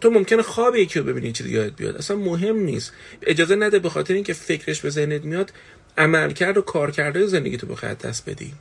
تو 0.01 0.09
ممکنه 0.09 0.41
خواب 0.41 0.75
یکی 0.75 0.99
رو 0.99 1.05
ببینی 1.05 1.31
چیزی 1.31 1.49
یادت 1.49 1.75
بیاد. 1.75 1.95
اصلا 1.95 2.17
مهم 2.17 2.59
نیست. 2.59 2.93
اجازه 3.21 3.55
نده 3.55 3.79
به 3.79 3.89
خاطر 3.89 4.13
اینکه 4.13 4.33
فکرش 4.33 4.81
به 4.81 4.89
ذهنت 4.89 5.25
میاد 5.25 5.51
عملکرد 5.97 6.57
و 6.57 6.61
کارکرده 6.61 7.27
زندگی 7.27 7.57
تو 7.57 7.67
بخواهد 7.67 7.97
دست 7.97 8.29
بدی. 8.29 8.53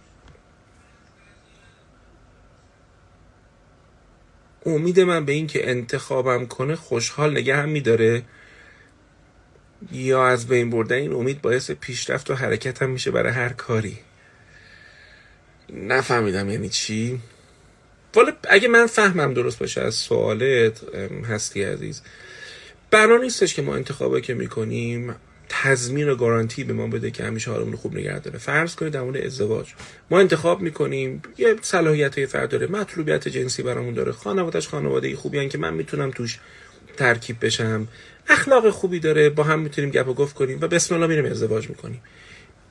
امید 4.66 5.00
من 5.00 5.24
به 5.24 5.32
این 5.32 5.46
که 5.46 5.70
انتخابم 5.70 6.46
کنه 6.46 6.76
خوشحال 6.76 7.30
نگه 7.30 7.56
هم 7.56 7.68
میداره. 7.68 8.22
یا 9.92 10.26
از 10.26 10.46
بین 10.46 10.70
بردن 10.70 10.96
این 10.96 11.12
امید 11.12 11.42
باعث 11.42 11.70
پیشرفت 11.70 12.30
و 12.30 12.34
حرکت 12.34 12.82
هم 12.82 12.90
میشه 12.90 13.10
برای 13.10 13.32
هر 13.32 13.48
کاری. 13.48 13.98
نفهمیدم 15.72 16.50
یعنی 16.50 16.68
چی. 16.68 17.20
والا 18.14 18.32
اگه 18.48 18.68
من 18.68 18.86
فهمم 18.86 19.34
درست 19.34 19.58
باشه 19.58 19.80
از 19.80 19.94
سوالت 19.94 20.94
هستی 21.24 21.62
عزیز. 21.62 22.02
برا 22.90 23.16
نیستش 23.16 23.54
که 23.54 23.62
ما 23.62 23.74
انتخابه 23.74 24.20
که 24.20 24.34
می‌کنیم. 24.34 25.14
تضمین 25.48 26.08
و 26.08 26.14
گارانتی 26.14 26.64
به 26.64 26.72
ما 26.72 26.86
بده 26.86 27.10
که 27.10 27.24
همیشه 27.24 27.50
حالمون 27.50 27.76
خوب 27.76 27.94
نگه 27.94 28.18
داره. 28.18 28.38
فرض 28.38 28.74
کنید 28.74 28.92
در 28.92 29.00
مورد 29.00 29.16
ازدواج. 29.16 29.72
ما 30.10 30.20
انتخاب 30.20 30.60
می‌کنیم. 30.60 31.22
یه 31.38 31.56
صلاحیت 31.62 32.26
فرد 32.26 32.50
داره. 32.50 32.66
مطلوبیت 32.66 33.28
جنسی 33.28 33.62
برامون 33.62 33.94
داره. 33.94 34.12
خانوادهش 34.12 34.68
خانواده 34.68 35.16
خوبی 35.16 35.48
که 35.48 35.58
من 35.58 35.74
می‌تونم 35.74 36.10
توش 36.10 36.38
ترکیب 36.96 37.44
بشم. 37.44 37.88
اخلاق 38.28 38.70
خوبی 38.70 39.00
داره 39.00 39.30
با 39.30 39.42
هم 39.42 39.60
می‌تونیم 39.60 39.90
گپ 39.90 40.08
و 40.08 40.14
گفت 40.14 40.34
کنیم 40.34 40.58
و 40.60 40.68
بسم 40.68 40.94
الله 40.94 41.06
میریم 41.06 41.24
ازدواج 41.24 41.68
می‌کنیم. 41.68 42.02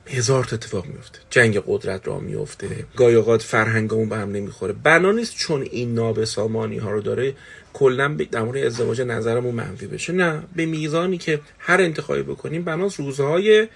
هزار 0.06 0.44
تا 0.44 0.56
اتفاق 0.56 0.86
میفته 0.86 1.18
جنگ 1.30 1.62
قدرت 1.66 2.08
را 2.08 2.18
میفته 2.18 2.68
گاهی 2.96 3.14
اوقات 3.14 3.42
فرهنگمون 3.42 4.08
به 4.08 4.16
هم 4.16 4.32
نمی‌خوره. 4.32 4.72
بنا 4.72 5.12
نیست 5.12 5.36
چون 5.36 5.62
این 5.62 5.94
نابسامانی 5.94 6.78
ها 6.78 6.90
رو 6.90 7.00
داره 7.00 7.34
کلا 7.72 8.16
در 8.30 8.42
مورد 8.42 8.64
ازدواج 8.64 9.00
نظرمون 9.00 9.54
منفی 9.54 9.86
بشه. 9.86 10.12
نه 10.12 10.42
به 10.56 10.66
میزانی 10.66 11.18
که 11.18 11.40
هر 11.58 11.80
انتخابی 11.80 12.22
بکنیم 12.22 12.64
بناس 12.64 13.00
روزهای 13.00 13.68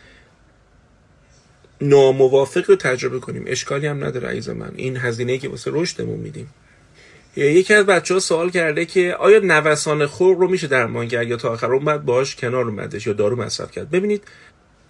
ناموافق 1.80 2.70
رو 2.70 2.76
تجربه 2.76 3.18
کنیم. 3.18 3.44
اشکالی 3.46 3.86
هم 3.86 4.04
نداره 4.04 4.28
عیز 4.28 4.48
من. 4.48 4.72
این 4.76 4.96
هزینه 4.96 5.38
که 5.38 5.48
واسه 5.48 5.70
رشدمون 5.74 6.20
میدیم. 6.20 6.48
یکی 7.36 7.74
از 7.74 7.86
بچه 7.86 8.14
ها 8.14 8.20
سوال 8.20 8.50
کرده 8.50 8.84
که 8.84 9.14
آیا 9.14 9.38
نوسان 9.38 10.06
خور 10.06 10.36
رو 10.36 10.48
میشه 10.48 10.66
درمان 10.66 11.08
کرد 11.08 11.28
یا 11.28 11.36
تا 11.36 11.52
آخر 11.52 11.72
اومد 11.72 12.04
باش 12.04 12.36
کنار 12.36 12.64
اومدش 12.64 13.06
یا 13.06 13.12
دارو 13.12 13.36
مصرف 13.36 13.70
کرد؟ 13.70 13.90
ببینید 13.90 14.22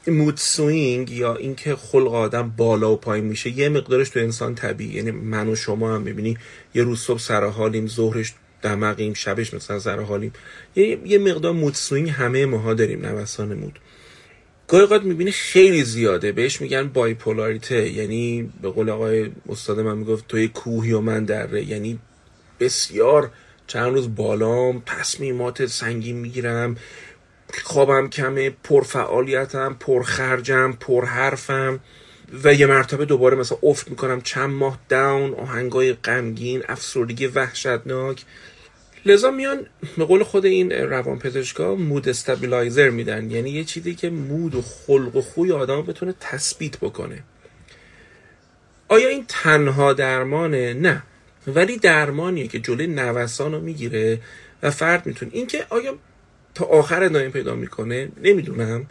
mood 0.07 0.37
swing 0.37 1.11
یا 1.11 1.37
اینکه 1.37 1.77
خلق 1.77 2.15
آدم 2.15 2.55
بالا 2.57 2.93
و 2.93 2.97
پایین 2.97 3.25
میشه 3.25 3.59
یه 3.59 3.69
مقدارش 3.69 4.11
تو 4.11 4.21
انسان 4.21 4.55
طبیعی. 4.55 4.95
یعنی 4.95 5.11
من 5.11 5.49
و 5.49 5.55
شما 5.55 5.95
هم 5.95 6.05
ببینی 6.05 6.37
یه 6.75 6.83
روز 6.83 7.01
صبح 7.01 7.19
سر 7.19 7.45
حالیم 7.45 7.87
ظهرش 7.87 8.35
دمغیم 8.63 9.15
شبش 9.15 9.55
مثلا 9.55 9.79
سر 9.79 10.01
حالیم. 10.01 10.33
یه, 10.77 10.99
یه 11.05 11.19
مقدار 11.19 11.53
mood 11.53 11.75
swing 11.75 12.11
همه 12.11 12.47
ماها 12.47 12.75
داریم 12.75 13.07
نوسان 13.07 13.55
mood 13.55 13.79
گاهی 14.69 14.83
اوقات 14.83 15.03
می‌بینی 15.03 15.31
خیلی 15.31 15.85
زیاده. 15.85 16.33
بهش 16.33 16.61
میگن 16.61 16.89
bipolarity 16.89 17.89
یعنی 17.89 18.53
به 18.63 18.71
قول 18.71 18.91
آقای 18.91 19.31
استاد 19.49 19.81
من 19.81 19.99
می‌گفت 19.99 20.29
توی 20.29 20.49
کوهی 20.49 20.93
و 20.93 21.01
من 21.01 21.25
دره 21.25 21.65
یعنی 21.65 21.99
بسیار 22.61 23.31
چند 23.67 23.95
روز 23.95 24.15
بالام 24.15 24.83
تصمیمات 24.87 25.67
سنگین 25.67 26.17
می‌گیرم 26.17 26.77
خوابم 27.65 28.09
کمه 28.09 28.51
پرفعالیتم 28.51 29.77
پرخرجم 29.81 30.73
پرحرفم 30.81 31.81
و 32.45 32.55
یه 32.55 32.67
مرتبه 32.67 33.05
دوباره 33.05 33.37
مثلا 33.37 33.59
افت 33.63 33.89
می‌کنم 33.89 34.21
چند 34.21 34.51
ماه 34.51 34.79
داون 34.89 35.35
آهنگای 35.35 35.93
غمگین 35.93 36.63
افسردگی 36.69 37.27
وحشتناک. 37.27 38.25
لذا 39.07 39.31
میان 39.31 39.67
به 39.99 40.05
قول 40.05 40.23
خود 40.23 40.47
این 40.47 40.73
روان 40.73 41.19
پزشکا 41.19 41.75
مود 41.75 42.09
استابیلایزر 42.09 42.91
میدن 42.91 43.31
یعنی 43.31 43.51
یه 43.51 43.65
چیزی 43.65 43.95
که 43.95 44.11
مود 44.11 44.55
و 44.55 44.63
خلق 44.63 45.17
و 45.17 45.21
خوی 45.21 45.53
آدم 45.53 45.83
بتونه 45.83 46.15
تثبیت 46.21 46.77
بکنه. 46.77 47.23
آیا 48.89 49.09
این 49.09 49.25
تنها 49.29 49.93
درمانه؟ 49.93 50.75
نه. 50.75 51.03
ولی 51.47 51.79
درمانیه 51.79 52.49
که 52.49 52.59
جلوی 52.59 52.87
نوسان 52.87 53.53
رو 53.53 53.61
می‌گیره 53.61 54.21
و 54.63 54.71
فرد 54.71 55.07
می‌تونه. 55.07 55.31
اینکه 55.35 55.67
آیا 55.69 55.99
تا 56.55 56.65
آخر 56.65 57.09
دائم 57.09 57.31
پیدا 57.31 57.55
می‌کنه؟ 57.55 58.09
نمی‌دونم. 58.23 58.87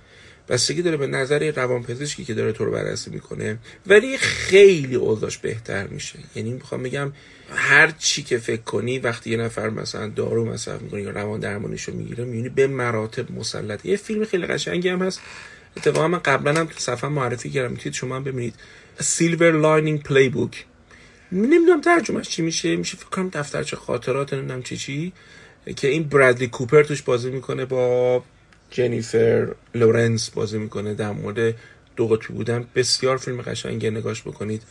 بستگی 0.49 0.81
داره 0.81 0.97
به 0.97 1.07
نظر 1.07 1.51
روانپزشکی 1.51 2.25
که 2.25 2.33
داره 2.33 2.51
تو 2.51 2.65
رو 2.65 2.71
بررسی 2.71 3.09
می‌کنه. 3.09 3.57
ولی 3.87 4.17
خیلی 4.17 4.95
اوضاعش 4.95 5.37
بهتر 5.37 5.87
میشه. 5.87 6.19
یعنی 6.35 6.51
می‌خوام 6.51 6.83
بگم 6.83 7.11
هر 7.49 7.91
چی 7.91 8.23
که 8.23 8.37
فکر 8.37 8.61
کنی 8.61 8.99
وقتی 8.99 9.29
یه 9.29 9.37
نفر 9.37 9.69
مثلا 9.69 10.07
دارو 10.07 10.45
مصرف 10.45 10.81
می‌کنه 10.81 11.01
یا 11.01 11.09
روان 11.09 11.39
درمانیشو 11.39 11.93
می‌گیره 11.93 12.25
می‌بینی 12.25 12.49
به 12.49 12.67
مراتب 12.67 13.31
مسلط. 13.31 13.85
یه 13.85 13.97
فیلم 13.97 14.25
خیلی 14.25 14.47
قشنگی 14.47 14.89
هم 14.89 15.01
هست. 15.01 15.21
اتفاقا 15.77 16.07
من 16.07 16.19
قبلا 16.19 16.59
هم 16.59 16.65
تو 16.65 16.79
صفحه 16.79 17.09
معرفی 17.09 17.49
کردم. 17.49 17.71
می‌تونید 17.71 17.93
شما 17.93 18.15
هم 18.15 18.23
ببینید. 18.23 18.53
Silver 18.99 19.51
Linings 19.51 20.03
Playbook 20.03 20.65
نمی‌دونم 21.31 21.81
ترجمهش 21.81 22.29
چی 22.29 22.41
میشه. 22.41 22.75
میشه 22.75 22.97
فکر 22.97 23.09
کنم 23.09 23.29
دفترچه 23.29 23.75
خاطرات 23.75 24.33
نمی‌دونم 24.33 24.63
چی 24.63 24.77
چی 24.77 25.13
که 25.75 25.87
این 25.87 26.03
برادلی 26.03 26.47
کوپر 26.47 26.83
توش 26.83 27.01
بازی 27.01 27.29
می‌کنه 27.29 27.65
با 27.65 28.23
جنیفر 28.71 29.55
لورنس 29.75 30.29
بازی 30.29 30.57
می‌کنه 30.57 30.93
در 30.93 31.11
مورد 31.11 31.55
دو 31.95 32.07
قطبی 32.07 32.33
بودن. 32.33 32.67
بسیار 32.75 33.17
فیلم 33.17 33.41
قشنگه 33.41 33.89
نگاش 33.89 34.21
بکنید. 34.21 34.63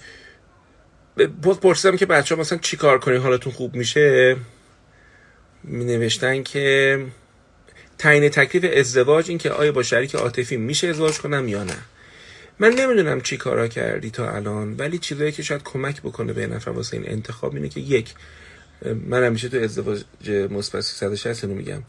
باز 1.43 1.61
پرسیدم 1.61 1.97
که 1.97 2.07
بچه 2.07 2.35
ها 2.35 2.41
مثلا 2.41 2.59
چی 2.59 2.77
کار 2.77 2.99
کنین؟ 2.99 3.21
حالتون 3.21 3.53
خوب 3.53 3.75
میشه؟ 3.75 4.37
می 5.65 5.85
نوشتن 5.85 6.43
که 6.43 6.99
تعیین 7.99 8.29
تکلیف 8.29 8.65
ازدواج 8.77 9.29
این 9.29 9.39
که 9.39 9.51
آیا 9.51 9.73
با 9.73 9.83
شریک 9.83 10.15
عاطفی 10.15 10.57
میشه 10.57 10.89
ازدواج 10.89 11.19
کنم 11.19 11.49
یا 11.49 11.65
نه. 11.65 11.77
من 12.59 12.73
نمی‌دونم 12.73 13.21
چی 13.21 13.37
کارا 13.37 13.69
کردی 13.69 14.11
تا 14.11 14.31
الان 14.31 14.77
ولی 14.77 14.99
چیزایی 14.99 15.33
که 15.33 15.43
شاید 15.43 15.63
کمک 15.63 16.03
بکنه 16.03 16.33
به 16.33 16.47
نفر 16.47 16.71
واسه 16.71 16.97
این 16.97 17.09
انتخاب 17.09 17.55
اینه 17.55 17.69
که 17.69 17.81
یک 17.81 18.15
من 19.07 19.25
همیشه 19.25 19.49
تو 19.49 19.57
ازدواج 19.57 20.05
مثبت 20.31 20.81
360 20.81 21.45
رو 21.45 21.55
میگم. 21.55 21.83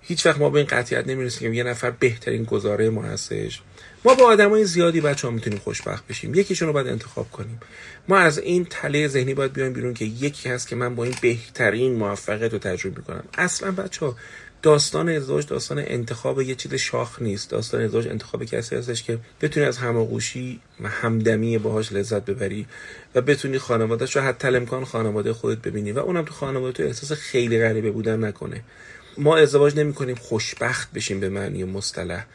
هیچ 0.00 0.26
وقت 0.26 0.38
ما 0.38 0.50
به 0.50 0.58
این 0.58 0.66
قطعیت 0.66 1.06
نمی‌رسیم 1.06 1.52
که 1.52 1.56
یه 1.58 1.64
نفر 1.64 1.90
بهترین 1.90 2.44
گزاره 2.44 2.90
ما 2.90 3.02
هستش. 3.02 3.62
ما 4.04 4.14
با 4.14 4.24
آدمای 4.24 4.64
زیادی 4.64 5.00
بچه 5.00 5.28
ها 5.28 5.34
می‌تونیم 5.34 5.58
خوشبخت 5.58 6.06
بشیم. 6.06 6.34
یکیشون 6.34 6.68
رو 6.68 6.74
باید 6.74 6.86
انتخاب 6.86 7.30
کنیم. 7.30 7.60
ما 8.08 8.18
از 8.18 8.38
این 8.38 8.66
تله 8.70 9.08
ذهنی 9.08 9.34
باید 9.34 9.52
بیایم 9.52 9.72
بیرون 9.72 9.94
که 9.94 10.04
یکی 10.04 10.48
هست 10.48 10.68
که 10.68 10.76
من 10.76 10.94
با 10.94 11.04
این 11.04 11.14
بهترین 11.22 11.94
موفقیت 11.94 12.52
رو 12.52 12.58
تجربه 12.58 12.96
می‌کنم. 12.98 13.24
اصلا 13.38 13.72
بچه 13.72 14.06
ها 14.06 14.16
داستان 14.62 15.08
ازدواج 15.08 15.46
داستان 15.46 15.78
انتخاب 15.78 16.40
یه 16.40 16.54
چیز 16.54 16.74
شاخ 16.74 17.22
نیست. 17.22 17.50
داستان 17.50 17.80
ازدواج 17.80 18.08
انتخاب 18.08 18.44
کسی 18.44 18.76
هستش 18.76 19.02
که 19.02 19.18
بتونی 19.40 19.66
از 19.66 19.78
هماغوشی 19.78 20.60
و 20.80 20.88
همدمی 20.88 21.58
باهاش 21.58 21.92
لذت 21.92 22.24
ببری 22.24 22.66
و 23.14 23.20
بتونی 23.20 23.58
خانوادهش 23.58 24.16
رو 24.16 24.22
حتی 24.22 24.48
امکان 24.48 24.84
خانواده 24.84 25.32
خودت 25.32 25.62
ببینی 25.62 25.92
و 25.92 25.98
اونم 25.98 26.24
تو 26.24 26.34
خانواده 26.34 26.72
تو 26.72 26.82
احساس 26.82 27.12
خیلی 27.12 27.60
غریبه 27.60 27.90
بودن 27.90 28.24
نکنه. 28.24 28.60
ما 29.18 29.36
ازدواج 29.36 29.76
نمی 29.76 29.92
کنیم 29.92 30.14
خوشبخت 30.14 30.92
بشیم 30.92 31.20
به 31.20 31.28
معنی 31.28 31.64
مصطلح. 31.64 32.26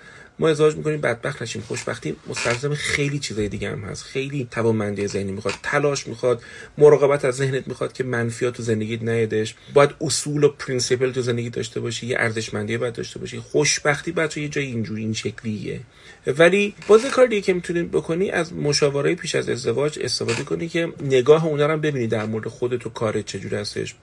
ما 0.42 0.50
ازدواج 0.50 0.76
می‌کنیم 0.76 1.02
بدبخت 1.02 1.42
نشیم 1.42 1.62
خوشبختی 1.62 2.16
مستلزم 2.28 2.74
خیلی 2.74 3.20
چیزای 3.20 3.50
دیگه 3.50 3.72
هم 3.72 3.80
هست. 3.80 4.04
خیلی 4.04 4.48
توانمندی 4.52 5.08
ذهنی 5.08 5.32
می‌خواد 5.32 5.54
تلاش 5.64 6.08
می‌خواد 6.08 6.44
مراقبت 6.78 7.26
از 7.26 7.36
ذهنت 7.36 7.68
می‌خواد 7.68 7.94
که 7.94 8.04
منفیات 8.04 8.54
تو 8.54 8.64
زندگیت 8.64 9.02
نیادش 9.02 9.56
باید 9.74 9.90
اصول 10.02 10.44
و 10.44 10.50
principle 10.50 11.12
تو 11.12 11.22
زندگی 11.22 11.50
داشته 11.50 11.80
باشی 11.80 12.08
یه 12.08 12.16
ارزشمندی 12.20 12.78
باید 12.78 12.94
داشته 12.94 13.20
باشی. 13.20 13.40
خوشبختی 13.40 14.12
بچه 14.12 14.42
یه 14.42 14.50
جای 14.50 14.66
اینجوری 14.66 15.02
این 15.02 15.14
شکلیه. 15.14 15.80
ولی 16.28 16.74
باز 16.88 17.06
کار 17.06 17.28
دیگه 17.28 17.42
که 17.42 17.54
می‌تونید 17.54 17.92
بکنی 17.92 18.32
از 18.32 18.54
مشاوره 18.54 19.16
پیش 19.16 19.36
از 19.36 19.50
ازدواج 19.50 20.00
استفاده 20.02 20.44
کنی 20.44 20.68
که 20.68 20.94
نگاه 21.04 21.46
اونا 21.46 21.66
رو 21.66 21.78
ببینی 21.78 22.08
در 22.08 22.26
مورد 22.26 22.48
خودت 22.48 22.86
و 22.86 22.90
کارت 22.90 23.26
چجوری 23.26 23.56
هستش. 23.56 23.96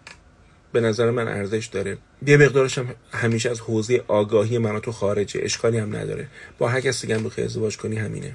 به 0.73 0.81
نظر 0.81 1.11
من 1.11 1.29
ارزش 1.29 1.67
داره. 1.67 1.99
یه 2.27 2.37
مقدارش 2.37 2.79
هم 2.79 2.95
همیشه 3.13 3.51
از 3.51 3.61
حوزه 3.61 4.05
آگاهی 4.09 4.59
من 4.59 4.81
تو 4.81 4.93
خارجه. 4.93 5.41
اشکالی 5.43 5.79
هم 5.79 5.97
نداره. 5.97 6.27
با 6.59 6.69
هر 6.69 6.81
کسی 6.81 7.13
هم 7.13 7.25
بخوای 7.25 7.47
ازدواج 7.47 7.77
کنی 7.77 7.97
همینه. 7.97 8.33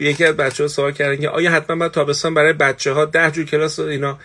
یکی 0.00 0.24
از 0.24 0.36
بچه 0.36 0.64
ها 0.64 0.68
سوال 0.68 0.92
کردن 0.92 1.20
که 1.20 1.28
آیا 1.28 1.52
حتما 1.52 1.76
باید 1.76 1.92
تابستان 1.92 2.34
برای 2.34 2.52
بچه 2.52 2.92
ها 2.92 3.04
ده 3.04 3.30
جور 3.30 3.44
کلاس 3.44 3.78
اینا؟ 3.78 4.18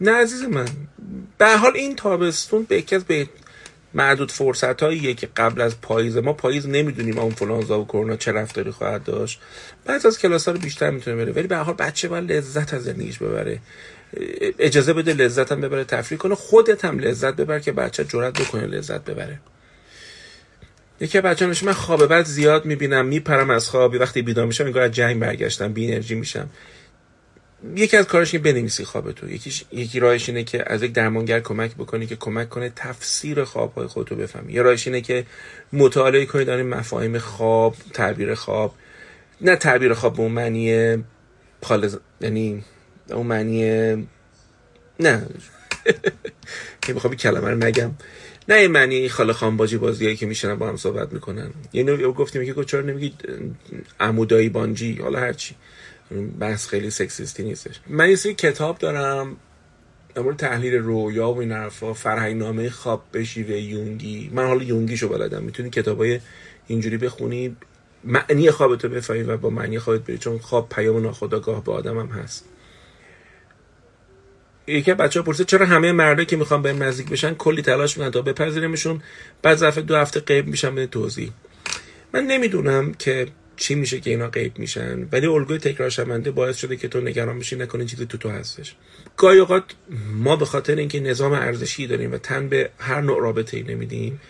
نه 0.00 0.12
عزیز 0.12 0.42
من. 0.42 0.68
به 1.38 1.56
حال 1.56 1.72
این 1.76 1.96
تابستون 1.96 2.62
به 2.62 2.76
یکی 2.76 2.96
از 2.96 3.04
به 3.04 3.26
معدود 3.94 4.32
فرصت 4.32 4.82
هاییه 4.82 5.14
که 5.14 5.28
قبل 5.36 5.60
از 5.60 5.80
پاییز 5.80 6.16
ما 6.16 6.32
پاییز 6.32 6.68
نمی‌دونیم 6.68 7.18
اون 7.18 7.30
فلانزا 7.30 7.80
و 7.80 7.84
کرونا 7.84 8.16
چه 8.16 8.32
رفتاری 8.32 8.70
خواهد 8.70 9.04
داشت. 9.04 9.40
بعد 9.84 10.06
از 10.06 10.18
کلاس 10.18 10.48
ها 10.48 10.54
رو 10.54 10.60
بیشتر 10.60 10.90
می‌تونه 10.90 11.16
بره. 11.16 11.32
ولی 11.32 11.46
به 11.46 11.56
حال 11.56 11.74
بچه 11.74 12.08
باید 12.08 12.32
لذت 12.32 12.74
از 12.74 12.84
زندگیش 12.84 13.18
ببره. 13.18 13.58
اجازه 14.58 14.92
بده 14.92 15.12
لذت 15.12 15.52
هم 15.52 15.60
ببره 15.60 15.84
تفریح 15.84 16.18
کنه. 16.18 16.34
خودت 16.34 16.84
هم 16.84 16.98
لذت 16.98 17.36
ببر 17.36 17.58
که 17.58 17.72
بچه 17.72 18.04
جرات 18.04 18.40
بکنه 18.40 18.66
لذت 18.66 19.04
ببره. 19.04 19.40
یکی 21.00 21.20
بچه 21.20 21.46
نشه 21.46 21.66
من 21.66 21.72
خواب 21.72 22.06
بعد 22.06 22.24
زیاد 22.24 22.64
می‌بینم 22.64 23.06
میپرم 23.06 23.50
از 23.50 23.68
خوابی 23.68 23.98
وقتی 23.98 24.22
بیدار 24.22 24.46
میشم 24.46 24.64
انگار 24.64 24.82
از 24.82 24.92
جنگ 24.92 25.18
برگشتم 25.18 25.72
بی 25.72 25.92
انرژی 25.92 26.14
میشم. 26.14 26.50
یکی 27.76 27.96
از 27.96 28.06
کارش 28.06 28.32
که 28.32 28.38
بنویسی 28.38 28.84
خواب 28.84 29.12
تو 29.12 29.30
یکیش 29.30 29.64
یکی 29.72 30.00
راهش 30.00 30.28
اینه 30.28 30.44
که 30.44 30.72
از 30.72 30.82
یک 30.82 30.92
درمانگر 30.92 31.40
کمک 31.40 31.74
بکنی 31.74 32.06
که 32.06 32.16
کمک 32.16 32.48
کنه 32.48 32.72
تفسیر 32.76 33.44
خواب 33.44 33.74
های 33.74 33.86
خودتو 33.86 34.16
بفهمی. 34.16 34.52
یه 34.52 34.62
راهش 34.62 34.86
اینه 34.86 35.00
که 35.00 35.26
مطالعه 35.72 36.26
کنی 36.26 36.44
در 36.44 36.62
مفاهیم 36.62 37.18
خواب 37.18 37.76
تعبیر 37.92 38.34
خواب. 38.34 38.74
نه 39.40 39.56
تعبیر 39.56 39.94
خواب 39.94 40.16
به 40.16 40.28
معنی 40.28 40.96
یعنی 42.20 42.64
اون 43.12 43.26
معنی 43.26 43.94
نه. 45.00 45.26
که 46.82 46.92
می‌خوام 46.92 47.14
کلمه 47.14 47.50
رو 47.50 47.56
نگم 47.56 47.90
نه 48.48 48.54
این 48.54 48.70
معنی 48.70 49.08
خاله 49.08 49.32
خانباجی 49.32 49.76
بازیایی 49.76 50.16
که 50.16 50.26
میشنن 50.26 50.54
با 50.54 50.68
هم 50.68 50.76
صحبت 50.76 51.12
می‌کنن. 51.12 51.50
یعنی 51.72 51.96
گفتیم 51.96 52.54
که 52.54 52.64
چرا 52.64 52.80
نمیگی 52.80 53.14
عمودایی 54.00 54.48
بانجی؟ 54.48 54.98
حالا 55.02 55.18
هرچی 55.18 55.54
بحث 56.40 56.66
خیلی 56.66 56.90
سکسیستی 56.90 57.42
نیستش. 57.42 57.80
من 57.86 58.10
یه 58.10 58.16
سری 58.16 58.34
کتاب 58.34 58.78
دارم 58.78 59.36
در 60.14 60.22
مورد 60.22 60.36
تحلیل 60.36 60.74
رویا 60.74 61.30
و 61.30 61.40
این 61.40 61.52
حرفا 61.52 61.94
فرهنگ 61.94 62.36
نامه 62.36 62.70
خواب 62.70 63.04
بشی 63.14 63.42
و 63.42 63.50
یونگی. 63.50 64.30
من 64.34 64.46
حالا 64.46 64.62
یونگیشو 64.62 65.08
بلدم. 65.08 65.42
می‌تونی 65.42 65.70
کتابای 65.70 66.20
اینجوری 66.66 66.96
بخونی 66.96 67.56
معنی 68.04 68.50
خوابتو 68.50 68.88
بفهمی 68.88 69.22
و 69.22 69.36
با 69.36 69.50
معنی 69.50 69.78
خوابت 69.78 70.00
بری 70.00 70.18
چون 70.18 70.38
خواب 70.38 70.68
پیام 70.68 71.02
ناخودآگاه 71.02 71.64
به 71.64 71.72
آدم 71.72 71.98
هم 71.98 72.06
هست. 72.06 72.44
یکی 74.66 74.94
بچه 74.94 75.20
ها 75.20 75.26
پرسید 75.26 75.46
چرا 75.46 75.66
همه 75.66 75.92
مردایی 75.92 76.26
که 76.26 76.36
می‌خوان 76.36 76.62
به 76.62 76.72
نزدیک 76.72 77.08
بشن 77.08 77.34
کلی 77.34 77.62
تلاش 77.62 77.98
می‌کنن 77.98 78.10
تا 78.10 78.22
بپذیرمشون؟ 78.22 79.02
بعد 79.42 79.56
ظرف 79.56 79.78
دو 79.78 79.96
هفته 79.96 80.20
غیب 80.20 80.46
میشن 80.46 80.74
به 80.74 80.86
توضیح. 80.86 81.30
من 82.14 82.26
نمی‌دونم 82.26 82.94
که 82.94 83.26
چی 83.56 83.74
میشه 83.74 84.00
که 84.00 84.10
اینا 84.10 84.28
غیب 84.28 84.58
میشن 84.58 85.08
ولی 85.12 85.26
الگوی 85.26 85.58
تکرار 85.58 85.90
شونده 85.90 86.30
باعث 86.30 86.56
شده 86.56 86.76
که 86.76 86.88
تو 86.88 87.00
نگران 87.00 87.38
بشی 87.38 87.56
نکنی 87.56 87.84
چیزی 87.84 88.06
تو 88.06 88.18
تو 88.18 88.28
هستش. 88.28 88.74
گاهی 89.16 89.38
اوقات 89.38 89.64
ما 90.14 90.36
به 90.36 90.44
خاطر 90.44 90.76
اینکه 90.76 91.00
نظام 91.00 91.32
ارزشی 91.32 91.86
داریم 91.86 92.12
و 92.12 92.18
تن 92.18 92.48
به 92.48 92.70
هر 92.78 93.00
نوع 93.00 93.20
رابطه 93.20 93.56
ای 93.56 93.62
نمیدیم 93.62 94.20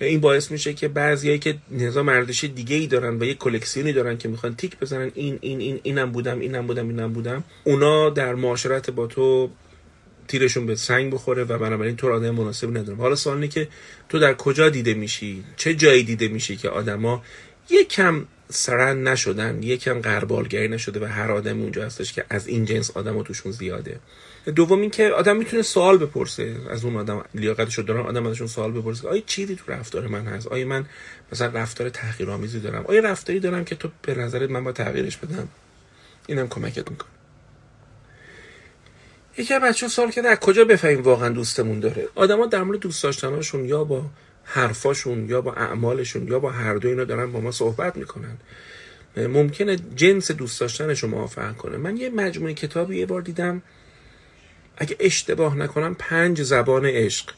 این 0.00 0.20
باعث 0.20 0.50
میشه 0.50 0.74
که 0.74 0.88
بعضیایی 0.88 1.38
که 1.38 1.54
نظام 1.70 2.08
ارزشی 2.08 2.48
دیگه 2.48 2.76
ای 2.76 2.86
دارن 2.86 3.18
و 3.18 3.24
یه 3.24 3.34
کلکسیونی 3.34 3.92
دارن 3.92 4.18
که 4.18 4.28
می‌خوان 4.28 4.56
تیک 4.56 4.78
بزنن 4.78 5.10
این 5.14 5.38
این 5.40 5.60
این 5.60 5.80
اینم 5.82 6.12
بودم 6.12 6.40
اینم 6.40 6.66
بودم 6.66 6.88
اینم 6.88 7.12
بودم 7.12 7.44
اونا 7.64 8.10
در 8.10 8.34
معاشرت 8.34 8.90
با 8.90 9.06
تو 9.06 9.50
تیرشون 10.28 10.66
به 10.66 10.76
سنگ 10.76 11.12
بخوره 11.12 11.44
و 11.44 11.58
بنابراین 11.58 11.96
تو 11.96 12.12
آدم 12.12 12.30
مناسبی 12.30 12.72
ندارم. 12.72 13.00
حالا 13.00 13.14
سوال 13.14 13.36
اینه 13.36 13.48
که 13.48 13.68
تو 14.08 14.18
در 14.18 14.34
کجا 14.34 14.68
دیده 14.68 14.94
میشی؟ 14.94 15.44
چه 15.56 15.74
جایی 15.74 16.02
دیده 16.02 16.28
میشی 16.28 16.56
که 16.56 16.68
آدما 16.68 17.22
یکم 17.70 18.26
سرن 18.50 19.08
نشدن 19.08 19.62
یکم 19.62 20.00
قربالگری 20.00 20.68
نشده 20.68 21.00
و 21.00 21.04
هر 21.04 21.30
آدم 21.32 21.60
اونجا 21.60 21.84
هستش 21.84 22.12
که 22.12 22.24
از 22.30 22.46
این 22.46 22.64
جنس 22.64 22.90
آدم 22.90 23.22
توشون 23.22 23.52
زیاده؟ 23.52 24.00
دوم 24.56 24.80
این 24.80 24.90
که 24.90 25.08
آدم 25.08 25.36
می‌تونه 25.36 25.62
سوال 25.62 25.98
بپرسه. 25.98 26.56
از 26.70 26.84
اون 26.84 26.96
آدم 26.96 27.24
لیاقتشو 27.34 27.82
دارن 27.82 28.00
آدم 28.00 28.26
ازشون 28.26 28.46
سوال 28.46 28.72
بپرسه. 28.72 29.08
آیا 29.08 29.22
چیزی 29.26 29.56
تو 29.56 29.72
رفتار 29.72 30.06
من 30.06 30.26
هست؟ 30.26 30.46
آیا 30.46 30.66
من 30.66 30.86
مثلا 31.32 31.48
رفتار 31.48 31.88
تحقیرآمیزی 31.88 32.60
دارم؟ 32.60 32.84
آیا 32.86 33.00
رفتاری 33.00 33.40
دارم 33.40 33.64
که 33.64 33.74
تو 33.74 33.88
به 34.02 34.14
نظرت 34.14 34.50
من 34.50 34.64
با 34.64 34.72
تغییرش 34.72 35.16
بدم؟ 35.16 35.48
اینم 36.26 36.48
کمکت 36.48 36.90
می‌کنه. 36.90 37.17
یکی 39.38 39.58
بچه 39.58 39.88
سال 39.88 40.10
کرده 40.10 40.28
از 40.28 40.38
کجا 40.40 40.64
بفهمیم 40.64 41.02
واقعا 41.02 41.28
دوستمون 41.28 41.80
داره؟ 41.80 42.08
آدما 42.14 42.46
در 42.46 42.62
مورد 42.62 42.78
دوست 42.78 43.02
داشتنشون 43.02 43.64
یا 43.64 43.84
با 43.84 44.04
حرفاشون 44.44 45.28
یا 45.28 45.40
با 45.40 45.52
اعمالشون 45.52 46.28
یا 46.28 46.38
با 46.38 46.50
هر 46.50 46.74
دو 46.74 46.88
اینا 46.88 47.04
دارن 47.04 47.32
با 47.32 47.40
ما 47.40 47.50
صحبت 47.50 47.96
می‌کنن. 47.96 48.36
ممکنه 49.16 49.76
جنس 49.96 50.30
دوست 50.30 50.60
داشتنش 50.60 51.02
رو 51.02 51.08
موافق 51.08 51.56
کنه. 51.56 51.76
من 51.76 51.96
یه 51.96 52.10
مجموعه 52.10 52.54
کتابی 52.54 52.98
یه 52.98 53.06
بار 53.06 53.22
دیدم 53.22 53.62
اگه 54.78 54.96
اشتباه 55.00 55.56
نکنم 55.56 55.96
پنج 55.98 56.42
زبان 56.42 56.86
عشق. 56.86 57.30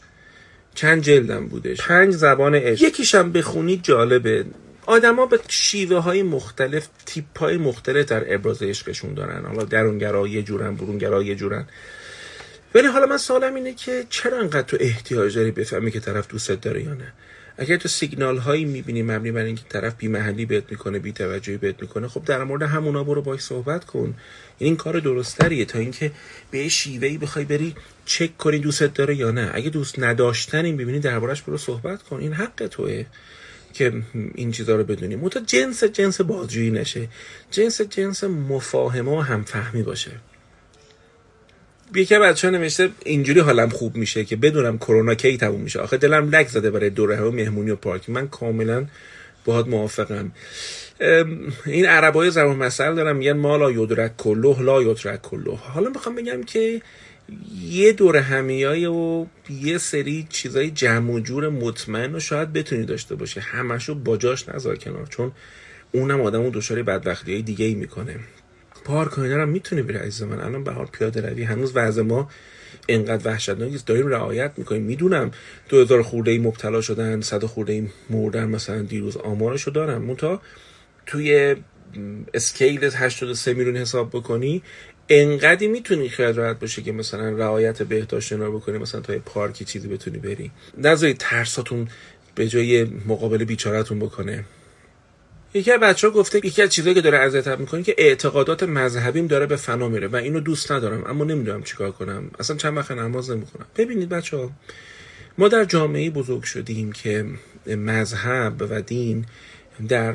چند 0.75 1.03
جلدم 1.03 1.47
بودش؟ 1.47 1.81
پنج 1.81 2.15
زبان 2.15 2.55
عشق. 2.55 2.83
یکیشم 2.83 3.33
بخونید 3.33 3.83
جالبه. 3.83 4.45
آدما 4.87 5.27
به 5.27 5.41
شیوه 5.49 5.99
های 5.99 6.23
مختلف 6.23 6.89
تیپ 7.07 7.39
های 7.39 7.57
مختلف 7.57 8.07
در 8.07 8.35
ابراز 8.35 8.63
عشقشون 8.63 9.15
دارن. 9.15 9.45
حالا 9.45 9.65
درونگرا 9.65 10.29
یه 10.29 10.43
جورن 10.43 10.75
برونگرا 10.75 11.23
یه 11.23 11.35
جورن. 11.35 11.67
ولی 12.75 12.87
حالا 12.87 13.07
من 13.07 13.17
سوالم 13.17 13.55
اینه 13.55 13.75
که 13.75 14.07
چرا 14.11 14.39
انقدر 14.39 14.63
تو 14.63 14.77
احتیاج 14.81 15.37
داری 15.37 15.51
بفهمی 15.51 15.91
که 15.91 16.01
طرف 16.01 16.29
دوستت 16.29 16.61
داره 16.61 16.83
یا 16.83 16.95
نه؟ 16.95 17.13
اگر 17.59 17.77
تو 17.77 17.89
سیگنال 17.89 18.39
هایی 18.39 18.65
می‌بینی 18.65 19.03
مبنی 19.03 19.33
بر 19.33 19.45
اینکه 19.45 19.63
طرف 19.69 19.95
بی 19.99 20.09
محلی 20.09 20.47
بهت 20.47 20.65
می‌کنه 20.71 20.99
بی 20.99 21.13
توجهی 21.13 21.57
بهت 21.57 21.83
می‌کنه 21.83 22.09
خب 22.09 22.25
در 22.25 22.45
مورد 22.45 22.63
همونا 22.63 23.05
برو 23.05 23.23
باش 23.23 23.41
صحبت 23.41 23.85
کن. 23.85 24.15
این 24.59 24.77
کار 24.77 25.01
درستریه 25.01 25.65
تا 25.65 25.79
اینکه 25.79 26.13
به 26.51 26.69
شیوهی 26.69 27.19
بخوای 27.19 27.45
بری 27.45 27.75
چک 28.05 28.37
کنی 28.37 28.59
دوستت 28.59 28.95
داره 28.95 29.17
یا 29.17 29.31
نه. 29.31 29.51
اگه 29.55 29.71
دوست 29.71 29.99
نداشتن 29.99 30.65
این 30.65 30.77
ببینی 30.77 30.99
دربارش 30.99 31.43
برو 31.43 31.59
صحبت 31.59 32.03
کن. 32.03 32.17
این 32.17 32.33
حق 32.33 32.67
توه. 32.67 33.05
که 33.73 33.93
این 34.35 34.53
چیزها 34.53 34.77
رو 34.77 34.85
بدونیم. 34.85 35.21
منتها 35.21 35.43
جنس 35.47 35.85
جنس 35.85 36.21
بازجویی 36.21 36.71
نشه. 36.71 37.09
جنس 37.51 37.81
جنس 37.81 38.25
مفاهمه 38.25 39.11
و 39.11 39.21
همفهمی 39.21 39.83
باشه. 39.83 40.11
یکی 41.95 42.19
بچه 42.19 42.49
ها 42.49 42.55
نوشته 42.57 42.91
اینجوری 43.05 43.41
حالم 43.41 43.69
خوب 43.69 43.97
میشه 43.97 44.25
که 44.25 44.37
بدونم 44.37 44.79
کرونا 44.79 45.15
کی 45.15 45.37
تموم 45.37 45.61
میشه. 45.61 45.81
آخه 45.81 45.97
دلم 45.97 46.31
لک 46.31 46.49
زده 46.49 46.71
برای 46.71 46.91
دوره 46.91 47.21
و 47.21 47.31
مهمونی 47.31 47.71
و 47.71 47.77
پارک. 47.77 48.11
من 48.11 48.29
کاملا 48.29 48.87
باهات 49.45 49.69
موافقم. 49.69 50.33
این 51.67 51.87
عربای 51.87 52.31
زبان 52.31 52.57
مسئله 52.57 52.95
دارم 52.95 53.17
میگن 53.17 53.33
مالا 53.33 53.71
یدرک 53.71 54.17
کلوه 54.17 54.63
لا 54.63 54.83
یدرک 54.83 55.23
کلوه. 55.23 55.59
حالا 55.59 55.91
می‌خوام 55.91 56.15
بگم 56.15 56.43
که 56.43 56.83
یه 57.71 57.93
دور 57.93 58.17
همیای 58.17 58.87
و 58.87 59.27
یه 59.51 59.79
سری 59.79 60.27
چیزای 60.31 60.71
جمع 60.71 61.13
و 61.13 61.21
جور 61.21 61.49
مطمئن 61.49 62.13
رو 62.13 62.21
شاید 62.21 62.53
بتونی 62.53 62.85
داشته 62.85 63.15
باشه 63.15 63.41
همشو 63.41 63.95
باجاش 63.95 64.49
نذار 64.49 64.77
کنار 64.77 65.07
چون 65.07 65.33
اونم 65.93 66.21
آدم 66.21 66.41
اون 66.41 66.51
دچار 66.55 66.83
بدبختی 66.83 67.33
های 67.33 67.43
دیگه 67.43 67.65
ای 67.65 67.75
می‌کنه 67.75 68.17
پارک 68.85 69.19
هم 69.19 69.49
می‌تونی 69.49 69.83
بری 69.83 69.97
عزیز 69.97 70.23
من. 70.23 70.41
الان 70.41 70.65
بهار 70.65 70.87
پیاده 70.87 71.21
روی. 71.21 71.43
هنوز 71.43 71.73
وضع 71.75 72.03
ما 72.03 72.31
اینقدر 72.87 73.29
وحشتناک 73.29 73.87
داریم 73.87 74.07
رعایت 74.07 74.53
می‌کنیم. 74.57 74.83
می‌دونم 74.83 75.31
دو 75.69 75.81
هزار 75.81 76.03
خورده 76.03 76.31
ای 76.31 76.39
مبتلا 76.39 76.81
شدن 76.81 77.21
صد 77.21 77.45
خورده 77.45 77.73
ای 77.73 77.89
مردن 78.11 78.49
مثلا 78.49 78.83
دیروز 78.83 79.17
آمارشو 79.17 79.71
دارم. 79.71 80.03
منتها 80.03 80.43
توی 81.07 81.57
اسکیل 82.35 82.85
83 82.85 83.55
میلیون 83.55 83.77
حساب 83.77 84.11
بکنی 84.11 84.63
انقدی 85.11 85.69
می‌تونی 85.69 86.09
خیال 86.09 86.35
راحت 86.35 86.61
باشه 86.61 86.83
که 86.83 86.93
مثلا 86.93 87.29
رعایت 87.31 87.83
بهداشت 87.83 88.33
رو 88.33 88.59
بکنی 88.59 88.79
مثلا 88.79 89.01
تا 89.01 89.19
پارکی 89.19 89.65
چیزی 89.65 89.89
بتونی 89.89 90.19
بری. 90.19 90.51
نذارید 90.79 91.17
ترساتون 91.19 91.89
به 92.35 92.49
جای 92.49 92.85
مقابل 92.85 93.45
بیچارتون 93.45 93.99
بکنه. 93.99 94.45
یکی 95.55 95.73
از 95.73 95.81
بچه 95.81 96.09
ها 96.09 96.15
گفته 96.15 96.47
یکی 96.47 96.63
از 96.63 96.71
چیزایی 96.71 96.95
که 96.95 97.01
داره 97.01 97.19
اذیتم 97.19 97.61
می‌کنه 97.61 97.83
که 97.83 97.95
اعتقادات 97.99 98.63
مذهبیم 98.63 99.27
داره 99.27 99.47
به 99.47 99.57
فنا 99.57 99.89
میره 99.89 100.09
و 100.09 100.17
اینو 100.17 100.41
دوست 100.41 100.73
ندارم 100.73 101.05
اما 101.07 101.25
نمی‌دونم 101.25 101.63
چیکار 101.63 101.93
کنم. 101.93 102.31
اصلا 102.39 102.57
چند 102.57 102.77
وقت 102.77 102.91
نماز 102.91 103.31
نمی‌کنم 103.31 103.67
ببینید 103.77 104.09
بچه 104.09 104.37
ها 104.37 104.51
ما 105.39 105.49
در 105.49 105.65
جامعه 105.65 106.11
بزرگ 106.11 106.43
شدیم 106.43 106.93
که 106.93 107.27
مذهب 107.67 108.67
و 108.71 108.83
دین 108.83 109.27
در 109.89 110.15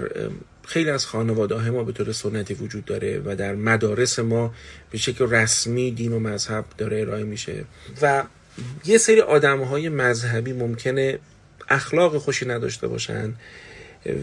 خیلی 0.67 0.89
از 0.89 1.05
خانواده 1.05 1.55
های 1.55 1.69
ما 1.69 1.83
به 1.83 1.91
طور 1.91 2.11
سنتی 2.11 2.53
وجود 2.53 2.85
داره 2.85 3.21
و 3.25 3.35
در 3.35 3.55
مدارس 3.55 4.19
ما 4.19 4.53
به 4.91 4.97
شکل 4.97 5.29
رسمی 5.29 5.91
دین 5.91 6.13
و 6.13 6.19
مذهب 6.19 6.65
داره 6.77 7.01
ارائه 7.01 7.23
میشه. 7.23 7.65
و 8.01 8.23
یه 8.85 8.97
سری 8.97 9.21
آدم 9.21 9.61
های 9.61 9.89
مذهبی 9.89 10.53
ممکنه 10.53 11.19
اخلاق 11.69 12.17
خوشی 12.17 12.45
نداشته 12.45 12.87
باشن 12.87 13.33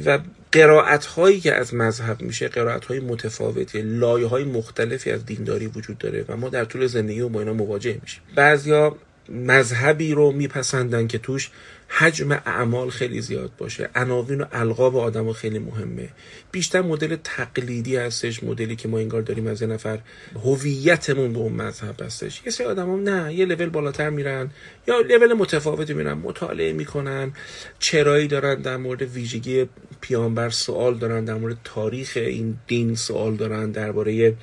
و 0.07 0.19
قرائت 0.53 1.07
هایی 1.07 1.41
که 1.41 1.55
از 1.55 1.75
مذهب 1.75 2.23
میشه 2.23 2.49
قرائت 2.49 2.85
های 2.85 3.01
متفاوتی 3.01 3.83
لایه 3.83 4.27
های 4.27 4.45
مختلفی 4.45 5.11
از 5.11 5.27
دینداری 5.27 5.67
وجود 5.67 5.99
داره 5.99 6.25
و 6.29 6.37
ما 6.37 6.49
در 6.49 6.65
طول 6.65 6.87
زندگی 6.87 7.21
و 7.21 7.29
با 7.29 7.41
اینا 7.41 7.53
مواجه 7.53 7.99
میشیم. 8.03 8.23
بعضیا 8.35 8.97
مذهبی 9.29 10.15
رو 10.15 10.33
میپسندن 10.33 11.07
که 11.07 11.19
توش 11.19 11.51
حجم 11.99 12.33
اعمال 12.33 12.91
خیلی 12.91 13.21
زیاد 13.21 13.51
باشه. 13.59 13.91
عناوین 13.95 14.41
و 14.41 14.45
القاب 14.53 14.97
آدم 14.97 15.33
خیلی 15.33 15.59
مهمه. 15.59 16.09
بیشتر 16.53 16.83
مدل 16.83 17.17
تقلیدی 17.25 17.97
هستش 17.97 18.43
مدلی 18.43 18.77
که 18.77 18.89
ما 18.89 18.99
انگار 18.99 19.23
داریم 19.23 19.47
از 19.47 19.63
یه 19.63 19.69
نفر. 19.69 19.99
هویتمون 20.45 21.33
به 21.33 21.39
اون 21.39 21.53
مذهب 21.53 22.03
هستش. 22.03 22.43
یه 22.47 22.53
سری 22.53 22.67
آدم 22.67 22.91
هم 22.91 23.09
نه 23.09 23.35
یه 23.35 23.45
لول 23.45 23.69
بالاتر 23.69 24.11
میرن. 24.11 24.51
یا 24.89 25.01
لول 25.01 25.33
متفاوتی 25.33 25.95
میرن 25.95 26.13
مطالعه 26.13 26.73
می‌کنن. 26.73 27.33
چرایی 27.79 28.29
دارن 28.29 28.55
در 28.55 28.77
مورد 28.77 29.03
ویژگی 29.03 29.67
پیامبر 30.01 30.51
سوال 30.51 30.99
دارن 30.99 31.25
در 31.25 31.35
مورد 31.35 31.57
تاریخ 31.65 32.13
این 32.17 32.57
دین 32.67 32.95
سوال 32.95 33.37
دارن 33.37 33.71
درباره 33.71 34.37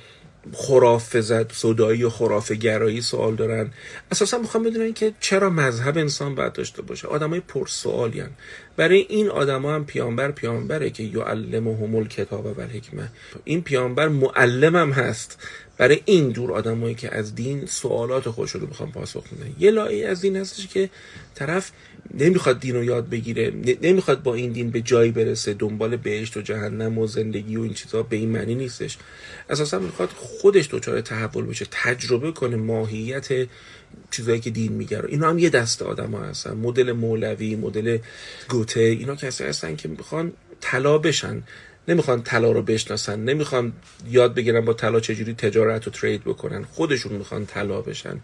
خرافه 0.52 1.20
زد 1.20 1.52
صدایی 1.52 2.04
و 2.04 2.10
خرافه 2.10 2.54
گرایی 2.54 3.00
سوال 3.00 3.34
دارن. 3.34 3.70
اساسا 4.10 4.38
می‌خوام 4.38 4.64
بدونن 4.64 4.92
که 4.92 5.12
چرا 5.20 5.50
مذهب 5.50 5.98
انسان 5.98 6.34
باید 6.34 6.52
داشته 6.52 6.82
باشه. 6.82 7.08
آدمای 7.08 7.40
پر 7.40 7.66
سوالیان 7.66 8.30
برای 8.76 9.06
این 9.08 9.28
آدما 9.28 9.74
هم 9.74 9.84
پیامبر 9.84 10.30
پیامبره 10.30 10.90
که 10.90 11.02
یعلمهم 11.02 11.94
الکتاب 11.94 12.46
و 12.46 12.60
الحکمه 12.60 13.08
این 13.44 13.62
پیامبر 13.62 14.08
معلم 14.08 14.76
هم 14.76 14.92
هست. 14.92 15.38
برای 15.80 16.00
این 16.04 16.28
دور 16.28 16.52
آدمایی 16.52 16.94
که 16.94 17.14
از 17.14 17.34
دین 17.34 17.66
سوالات 17.66 18.28
خودش 18.28 18.50
رو 18.50 18.66
می‌خوان 18.66 18.92
پاسخ 18.92 19.24
بدن. 19.26 19.54
یه 19.58 19.70
لایه 19.70 20.08
از 20.08 20.20
دین 20.20 20.36
هستش 20.36 20.66
که 20.66 20.90
طرف 21.34 21.70
نمی‌خواد 22.14 22.60
دین 22.60 22.74
رو 22.74 22.84
یاد 22.84 23.08
بگیره 23.08 23.52
نمی‌خواد 23.82 24.22
با 24.22 24.34
این 24.34 24.52
دین 24.52 24.70
به 24.70 24.80
جایی 24.80 25.10
برسه 25.10 25.54
دنبال 25.54 25.96
بهشت 25.96 26.36
و 26.36 26.40
جهنم 26.40 26.98
و 26.98 27.06
زندگی 27.06 27.56
و 27.56 27.60
این 27.60 27.74
چیزها 27.74 28.02
به 28.02 28.16
این 28.16 28.30
معنی 28.30 28.54
نیستش. 28.54 28.98
اساسا 29.50 29.78
می‌خواد 29.78 30.08
خودش 30.08 30.68
دچار 30.70 31.00
تحول 31.00 31.46
بشه 31.46 31.66
تجربه 31.70 32.32
کنه 32.32 32.56
ماهیت 32.56 33.28
چیزایی 34.10 34.40
که 34.40 34.50
دین 34.50 34.72
میگه 34.72 35.04
اینا 35.08 35.28
هم 35.28 35.38
یه 35.38 35.50
دسته 35.50 35.84
آدم 35.84 36.10
ها 36.10 36.24
هستن. 36.24 36.52
مدل 36.52 36.92
مولوی 36.92 37.56
مدل 37.56 37.98
گوته 38.48 38.80
اینا 38.80 39.16
کسی 39.16 39.44
هستن 39.44 39.76
که 39.76 39.88
می‌خوان 39.88 40.32
طلا 40.60 40.98
بشن. 40.98 41.42
نمی‌خوان 41.90 42.22
طلا 42.22 42.52
رو 42.52 42.62
بشناسن 42.62 43.20
نمی‌خوان 43.20 43.72
یاد 44.10 44.34
بگیرن 44.34 44.64
با 44.64 44.72
طلا 44.72 45.00
چجوری 45.00 45.34
تجارت 45.34 45.88
و 45.88 45.90
ترید 45.90 46.24
بکنن. 46.24 46.64
خودشون 46.64 47.12
می‌خوان 47.12 47.46
طلا 47.46 47.80
بشن. 47.80 48.20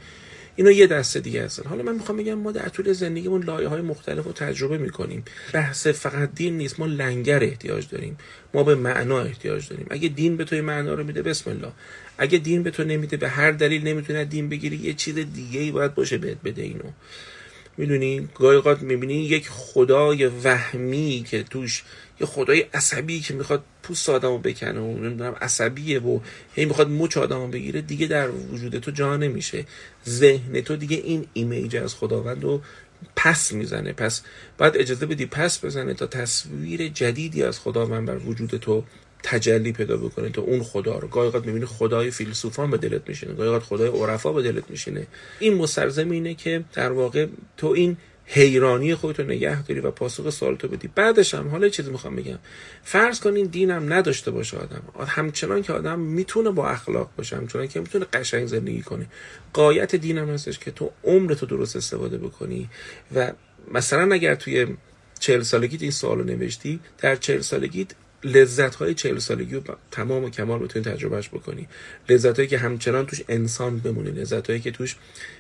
اینا 0.57 0.71
یه 0.71 0.87
دسته 0.87 1.21
دیگه 1.21 1.45
هستن. 1.45 1.69
حالا 1.69 1.83
من 1.83 1.95
می‌خوام 1.95 2.19
بگم 2.19 2.35
ما 2.35 2.53
در 2.53 2.69
طول 2.69 2.93
زندگیمون 2.93 3.45
لایه 3.45 3.69
های 3.69 3.81
مختلف 3.81 4.25
رو 4.25 4.33
تجربه 4.33 4.79
می‌کنیم. 4.79 5.25
بحث 5.53 5.87
فقط 5.87 6.35
دین 6.35 6.57
نیست. 6.57 6.81
ما 6.81 6.87
لنگر 6.87 7.45
احتیاج 7.45 7.89
داریم. 7.89 8.19
ما 8.55 8.63
به 8.63 8.75
معنا 8.75 9.21
احتیاج 9.21 9.69
داریم. 9.69 9.87
اگه 9.91 10.09
دین 10.09 10.37
به 10.37 10.45
توی 10.45 10.61
معنا 10.61 10.95
رو 10.95 11.05
میده 11.05 11.23
بسم 11.23 11.51
الله. 11.51 11.73
اگه 12.19 12.39
دین 12.39 12.63
به 12.63 12.71
تو 12.71 12.85
نمیده 12.85 13.17
به 13.17 13.29
هر 13.29 13.51
دلیل 13.51 13.89
نمی‌تونه 13.89 14.25
دین 14.25 14.49
بگیری 14.49 14.77
یه 14.77 14.95
چیز 14.95 15.15
دیگه 15.15 15.61
ای 15.61 15.71
باید 15.71 15.95
باشه 15.95 16.19
بهت 16.19 16.39
بده 16.45 16.63
اینو. 16.63 16.91
می‌دونی؟ 17.77 18.29
گاهی 18.35 18.57
اوقات 18.57 18.83
می‌بینی؟ 18.83 19.15
یک 19.15 19.49
خدای 19.49 20.27
وهمی 20.27 21.25
که 21.31 21.43
توش 21.43 21.83
یه 22.21 22.27
خدای 22.27 22.61
عصبی 22.75 23.21
که 23.21 23.35
می‌خواد 23.35 23.65
پوست 23.83 24.09
آدمو 24.09 24.39
بکنه 24.39 24.81
و 24.81 24.99
نمی‌دونم 24.99 25.37
عصبیه 25.41 26.01
و 26.01 26.21
هی 26.55 26.65
می‌خواد 26.65 26.91
مچ 26.91 27.17
آدمو 27.17 27.49
بگیره 27.49 27.81
دیگه 27.81 28.07
در 28.07 28.31
وجود 28.31 28.79
تو 28.79 28.91
جا 28.91 29.17
نمیشه. 29.17 29.65
ذهن 30.09 30.61
تو 30.61 30.77
دیگه 30.77 30.97
این 30.97 31.27
ایمیج 31.33 31.77
از 31.77 31.95
خداوند 31.95 32.43
رو 32.43 32.63
پس 33.17 33.53
می‌زنه. 33.53 33.93
پس 33.93 34.23
باید 34.59 34.77
اجازه 34.77 35.07
بدی 35.07 35.27
پس 35.27 35.65
بزنه 35.65 35.95
تا 35.95 36.07
تصویر 36.07 36.89
جدیدی 36.89 37.43
از 37.43 37.59
خداوند 37.59 38.09
بر 38.09 38.17
وجود 38.17 38.51
تو 38.51 38.85
تجلی 39.29 39.73
پیدا 39.73 39.97
بکنه 39.97 40.29
تو 40.29 40.41
اون 40.41 40.63
خدا 40.63 40.99
رو. 40.99 41.09
گاهی 41.09 41.27
اوقات 41.27 41.47
می‌بینی 41.47 41.67
خدای 41.67 42.11
فیلسوفان 42.11 42.71
به 42.71 42.77
دلت 42.77 43.09
میشینه. 43.09 43.33
گاهی 43.33 43.49
اوقات 43.49 43.63
خدای 43.63 43.89
عرفا 43.89 44.33
به 44.33 44.43
دلت 44.43 44.71
میشینه. 44.71 45.07
این 45.39 45.55
مستلزم 45.55 46.35
که 46.35 46.65
در 46.73 46.93
واقع 46.93 47.27
تو 47.57 47.67
این 47.67 47.97
حیرانی 48.27 48.95
خودتو 48.95 49.23
نگه 49.23 49.63
داری 49.63 49.81
و 49.81 49.91
پاسخ 49.91 50.31
سوالتو 50.31 50.69
بدی. 50.69 50.91
بعدش 50.95 51.35
هم 51.35 51.49
حالا 51.49 51.69
چیزی 51.69 51.91
می‌خوام 51.91 52.17
بگم. 52.17 52.39
فرض 52.85 53.21
کنین 53.21 53.47
دینم 53.47 53.93
نداشته 53.93 54.31
باشه 54.31 54.57
آدم. 54.57 54.83
همچنان 55.07 55.63
که 55.63 55.73
آدم 55.73 55.99
می‌تونه 55.99 56.51
با 56.51 56.69
اخلاق 56.69 57.11
باشه 57.17 57.37
همچنان 57.37 57.69
که 57.69 57.81
می‌تونه 57.81 58.05
قشنگ 58.05 58.47
زندگی 58.47 58.83
کنه. 58.83 59.07
قایت 59.53 59.97
دینم 59.97 60.31
هستش 60.31 60.59
که 60.59 60.71
تو 60.71 60.91
عمرتو 61.05 61.47
درست 61.47 61.77
استفاده 61.77 62.19
بکنی 62.19 62.69
و 63.15 63.33
مثلا 63.73 64.15
اگر 64.15 64.35
توی 64.35 64.67
چهل 65.21 65.43
سالگیت 65.43 65.83
این 65.83 65.91
سوالو 65.91 66.25
نوشتی 66.25 66.81
در 66.99 67.17
چهل 67.17 67.41
سالگیت 67.41 67.89
لذت 68.27 68.75
های 68.75 68.95
چهل 68.95 69.19
سالگی 69.19 69.55
رو 69.55 69.63
تمام 69.91 70.25
و 70.25 70.31
کمال 70.31 70.59
بتونی 70.59 70.85
تجربهش 70.85 71.29
بکنی. 71.29 71.69
لذت 72.09 72.37
هایی 72.37 72.49
که 72.49 72.59
همچنان 72.59 73.07
توش 73.07 73.23
انسان 73.29 73.79
بمونی 73.79 74.11
لذت 74.11 74.51
هایی 74.51 74.61
که 74.61 74.71
توش 74.71 74.97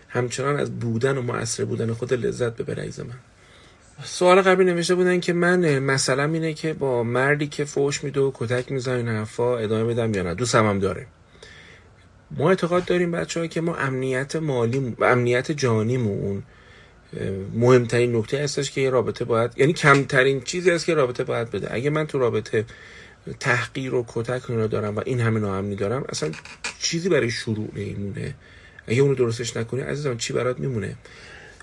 همچنان 0.08 0.56
از 0.56 0.78
بودن 0.78 1.18
و 1.18 1.22
مؤثر 1.22 1.64
بودن 1.64 1.92
خود 1.92 2.14
لذت 2.14 2.56
ببره 2.56 2.82
ایز 2.82 3.00
من. 3.00 3.18
سوال 4.04 4.42
قبلی 4.42 4.72
نوشته 4.72 4.94
بودن 4.94 5.20
که 5.20 5.32
من 5.32 5.78
مثلا 5.78 6.24
اینه 6.24 6.54
که 6.54 6.72
با 6.72 7.02
مردی 7.02 7.46
که 7.46 7.64
فوش 7.64 8.04
میده 8.04 8.20
و 8.20 8.30
کتک 8.34 8.72
می‌زنه 8.72 8.96
این 8.96 9.08
حرفا 9.08 9.58
ادامه 9.58 9.94
بدم 9.94 10.14
یا 10.14 10.22
نه؟ 10.22 10.34
دوستم 10.34 10.66
هم 10.66 10.78
داره. 10.78 11.06
ما 12.30 12.48
اعتقاد 12.48 12.84
داریم 12.84 13.12
بچه 13.12 13.48
که 13.48 13.60
ما 13.60 13.76
امنیت 13.76 14.36
مالی 14.36 14.96
و 14.98 15.04
امنیت 15.04 15.52
جانیمون 15.52 16.42
مهمترین 17.54 18.16
نکته 18.16 18.38
هستش 18.38 18.70
که 18.70 18.80
یه 18.80 18.90
رابطه 18.90 19.24
باید 19.24 19.50
یعنی 19.56 19.72
کمترین 19.72 20.40
چیزی 20.40 20.70
است 20.70 20.86
که 20.86 20.94
رابطه 20.94 21.24
باید 21.24 21.50
بده. 21.50 21.74
اگه 21.74 21.90
من 21.90 22.06
تو 22.06 22.18
رابطه 22.18 22.64
تحقیر 23.40 23.94
و 23.94 24.04
کتک 24.08 24.42
رو 24.42 24.66
دارم 24.66 24.96
و 24.96 25.00
این 25.04 25.20
همه 25.20 25.40
ناامنی 25.40 25.76
دارم 25.76 26.04
اصلا 26.08 26.30
چیزی 26.78 27.08
برای 27.08 27.30
شروع 27.30 27.68
نمیمونه. 27.76 28.34
اگه 28.86 29.02
اونو 29.02 29.14
درستش 29.14 29.56
نکنی 29.56 29.80
عزیزم 29.80 30.16
چی 30.16 30.32
برات 30.32 30.58
میمونه؟ 30.58 30.96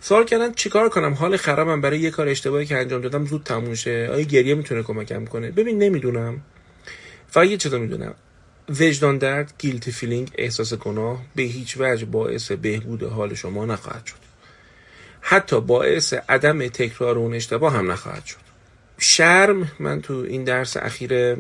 سوال 0.02 0.26
کردن 0.26 0.54
چیکار 0.54 0.90
کنم؟ 0.90 1.14
حال 1.14 1.38
خرابم 1.38 1.82
برای 1.82 2.00
یه 2.00 2.12
کار 2.12 2.28
اشتباهی 2.28 2.66
که 2.66 2.78
انجام 2.78 3.02
دادم 3.02 3.26
زود 3.26 3.44
تموم 3.44 3.76
شه. 3.76 4.10
آیا 4.12 4.22
گریه 4.22 4.56
می‌تونه 4.56 4.84
کمکم 4.84 5.26
کنه؟ 5.26 5.52
ببین 5.52 5.84
نمی‌دونم. 5.84 6.42
فقط 7.28 7.48
یه 7.48 7.58
چیزا 7.58 7.78
می‌دونم. 7.78 8.16
وجدان 8.70 9.18
درد 9.18 9.54
guilty 9.58 9.92
feeling 9.92 10.32
احساس 10.36 10.74
گناه 10.74 11.22
به 11.36 11.44
هیچ 11.44 11.78
وجه 11.80 12.06
باعث 12.06 12.52
بهبود 12.52 13.04
حال 13.04 13.34
شما 13.34 13.66
نخواهد 13.66 14.06
شد. 14.06 14.23
حتی 15.26 15.62
باعث 15.62 16.14
عدم 16.14 16.68
تکرار 16.68 17.18
اون 17.18 17.34
اشتباه 17.34 17.74
هم 17.74 17.92
نخواهد 17.92 18.26
شد. 18.26 18.38
شرم 18.98 19.72
من 19.80 20.02
تو 20.02 20.14
این 20.14 20.44
درس 20.44 20.78
اخیر 20.78 21.38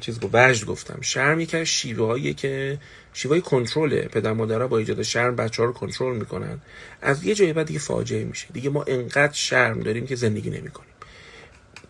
چیز 0.00 0.20
با 0.20 0.28
وجد 0.32 0.64
گفتم 0.64 0.98
شرم 1.00 1.40
یکی 1.40 1.66
شیوه 1.66 2.32
که 2.32 2.78
شیوه 3.12 3.40
کنترله 3.40 4.02
پدر 4.02 4.32
مادرها 4.32 4.66
با 4.66 4.78
ایجاد 4.78 5.02
شرم 5.02 5.36
بچه 5.36 5.62
ها 5.62 5.66
رو 5.66 5.72
کنترل 5.72 6.16
می‌کنن. 6.16 6.58
از 7.02 7.24
یه 7.24 7.34
جایی 7.34 7.52
بعد 7.52 7.66
دیگه 7.66 7.78
فاجعه 7.78 8.24
میشه. 8.24 8.46
دیگه 8.52 8.70
ما 8.70 8.84
انقدر 8.86 9.32
شرم 9.32 9.80
داریم 9.80 10.06
که 10.06 10.16
زندگی 10.16 10.50
نمی‌کنیم. 10.50 10.92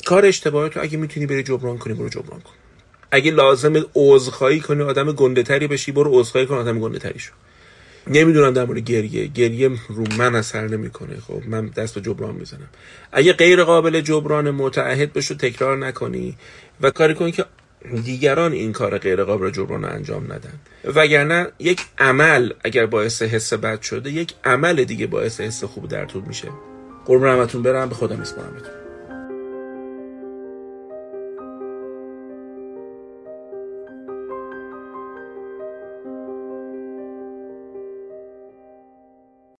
کار 0.04 0.26
اشتباهی 0.26 0.70
تو 0.70 0.80
اگه 0.80 0.98
می‌تونی 0.98 1.26
بری 1.26 1.42
جبران 1.42 1.78
کنی 1.78 1.94
برو 1.94 2.08
جبران 2.08 2.40
کن. 2.40 2.52
اگه 3.10 3.30
لازم 3.30 3.84
عذرخواهی 3.94 4.60
کنی 4.60 4.82
آدم 4.82 5.12
گنده 5.12 5.42
تری 5.42 5.66
بشی 5.66 5.92
برو 5.92 6.20
عذرخواهی 6.20 6.46
کن 6.46 6.54
آدم 6.54 6.80
گنده 6.80 6.98
تری 6.98 7.18
شو. 7.18 7.32
نمی‌دونم 8.06 8.52
در 8.52 8.64
مورد 8.64 8.78
گریه. 8.78 9.26
گریه 9.26 9.70
رو 9.88 10.04
من 10.18 10.34
اثر 10.34 10.68
نمی‌کنه. 10.68 11.16
خب 11.16 11.42
من 11.46 11.66
دست 11.66 11.94
به 11.94 12.00
جبران 12.00 12.34
می‌زنم. 12.34 12.68
اگه 13.12 13.32
غیر 13.32 13.64
قابل 13.64 14.00
جبران 14.00 14.50
متعهد 14.50 15.12
بشو 15.12 15.34
تکرار 15.34 15.78
نکنی 15.78 16.36
و 16.80 16.90
کاری 16.90 17.14
کنی 17.14 17.32
که 17.32 17.44
دیگران 18.04 18.52
این 18.52 18.72
کار 18.72 18.98
غیر 18.98 19.24
قابل 19.24 19.50
جبران 19.50 19.84
انجام 19.84 20.24
ندن. 20.24 20.52
وگرنه 20.84 21.46
یک 21.58 21.80
عمل 21.98 22.52
اگر 22.64 22.86
باعث 22.86 23.22
حس 23.22 23.52
بد 23.52 23.82
شده 23.82 24.10
یک 24.10 24.34
عمل 24.44 24.84
دیگه 24.84 25.06
باعث 25.06 25.40
حس 25.40 25.64
خوب 25.64 25.88
در 25.88 26.04
طول 26.04 26.22
میشه. 26.26 26.48
قربون 27.06 27.28
رحمتون 27.28 27.62
برم. 27.62 27.88
به 27.88 27.94
خدا 27.94 28.16
میسپارم 28.16 28.81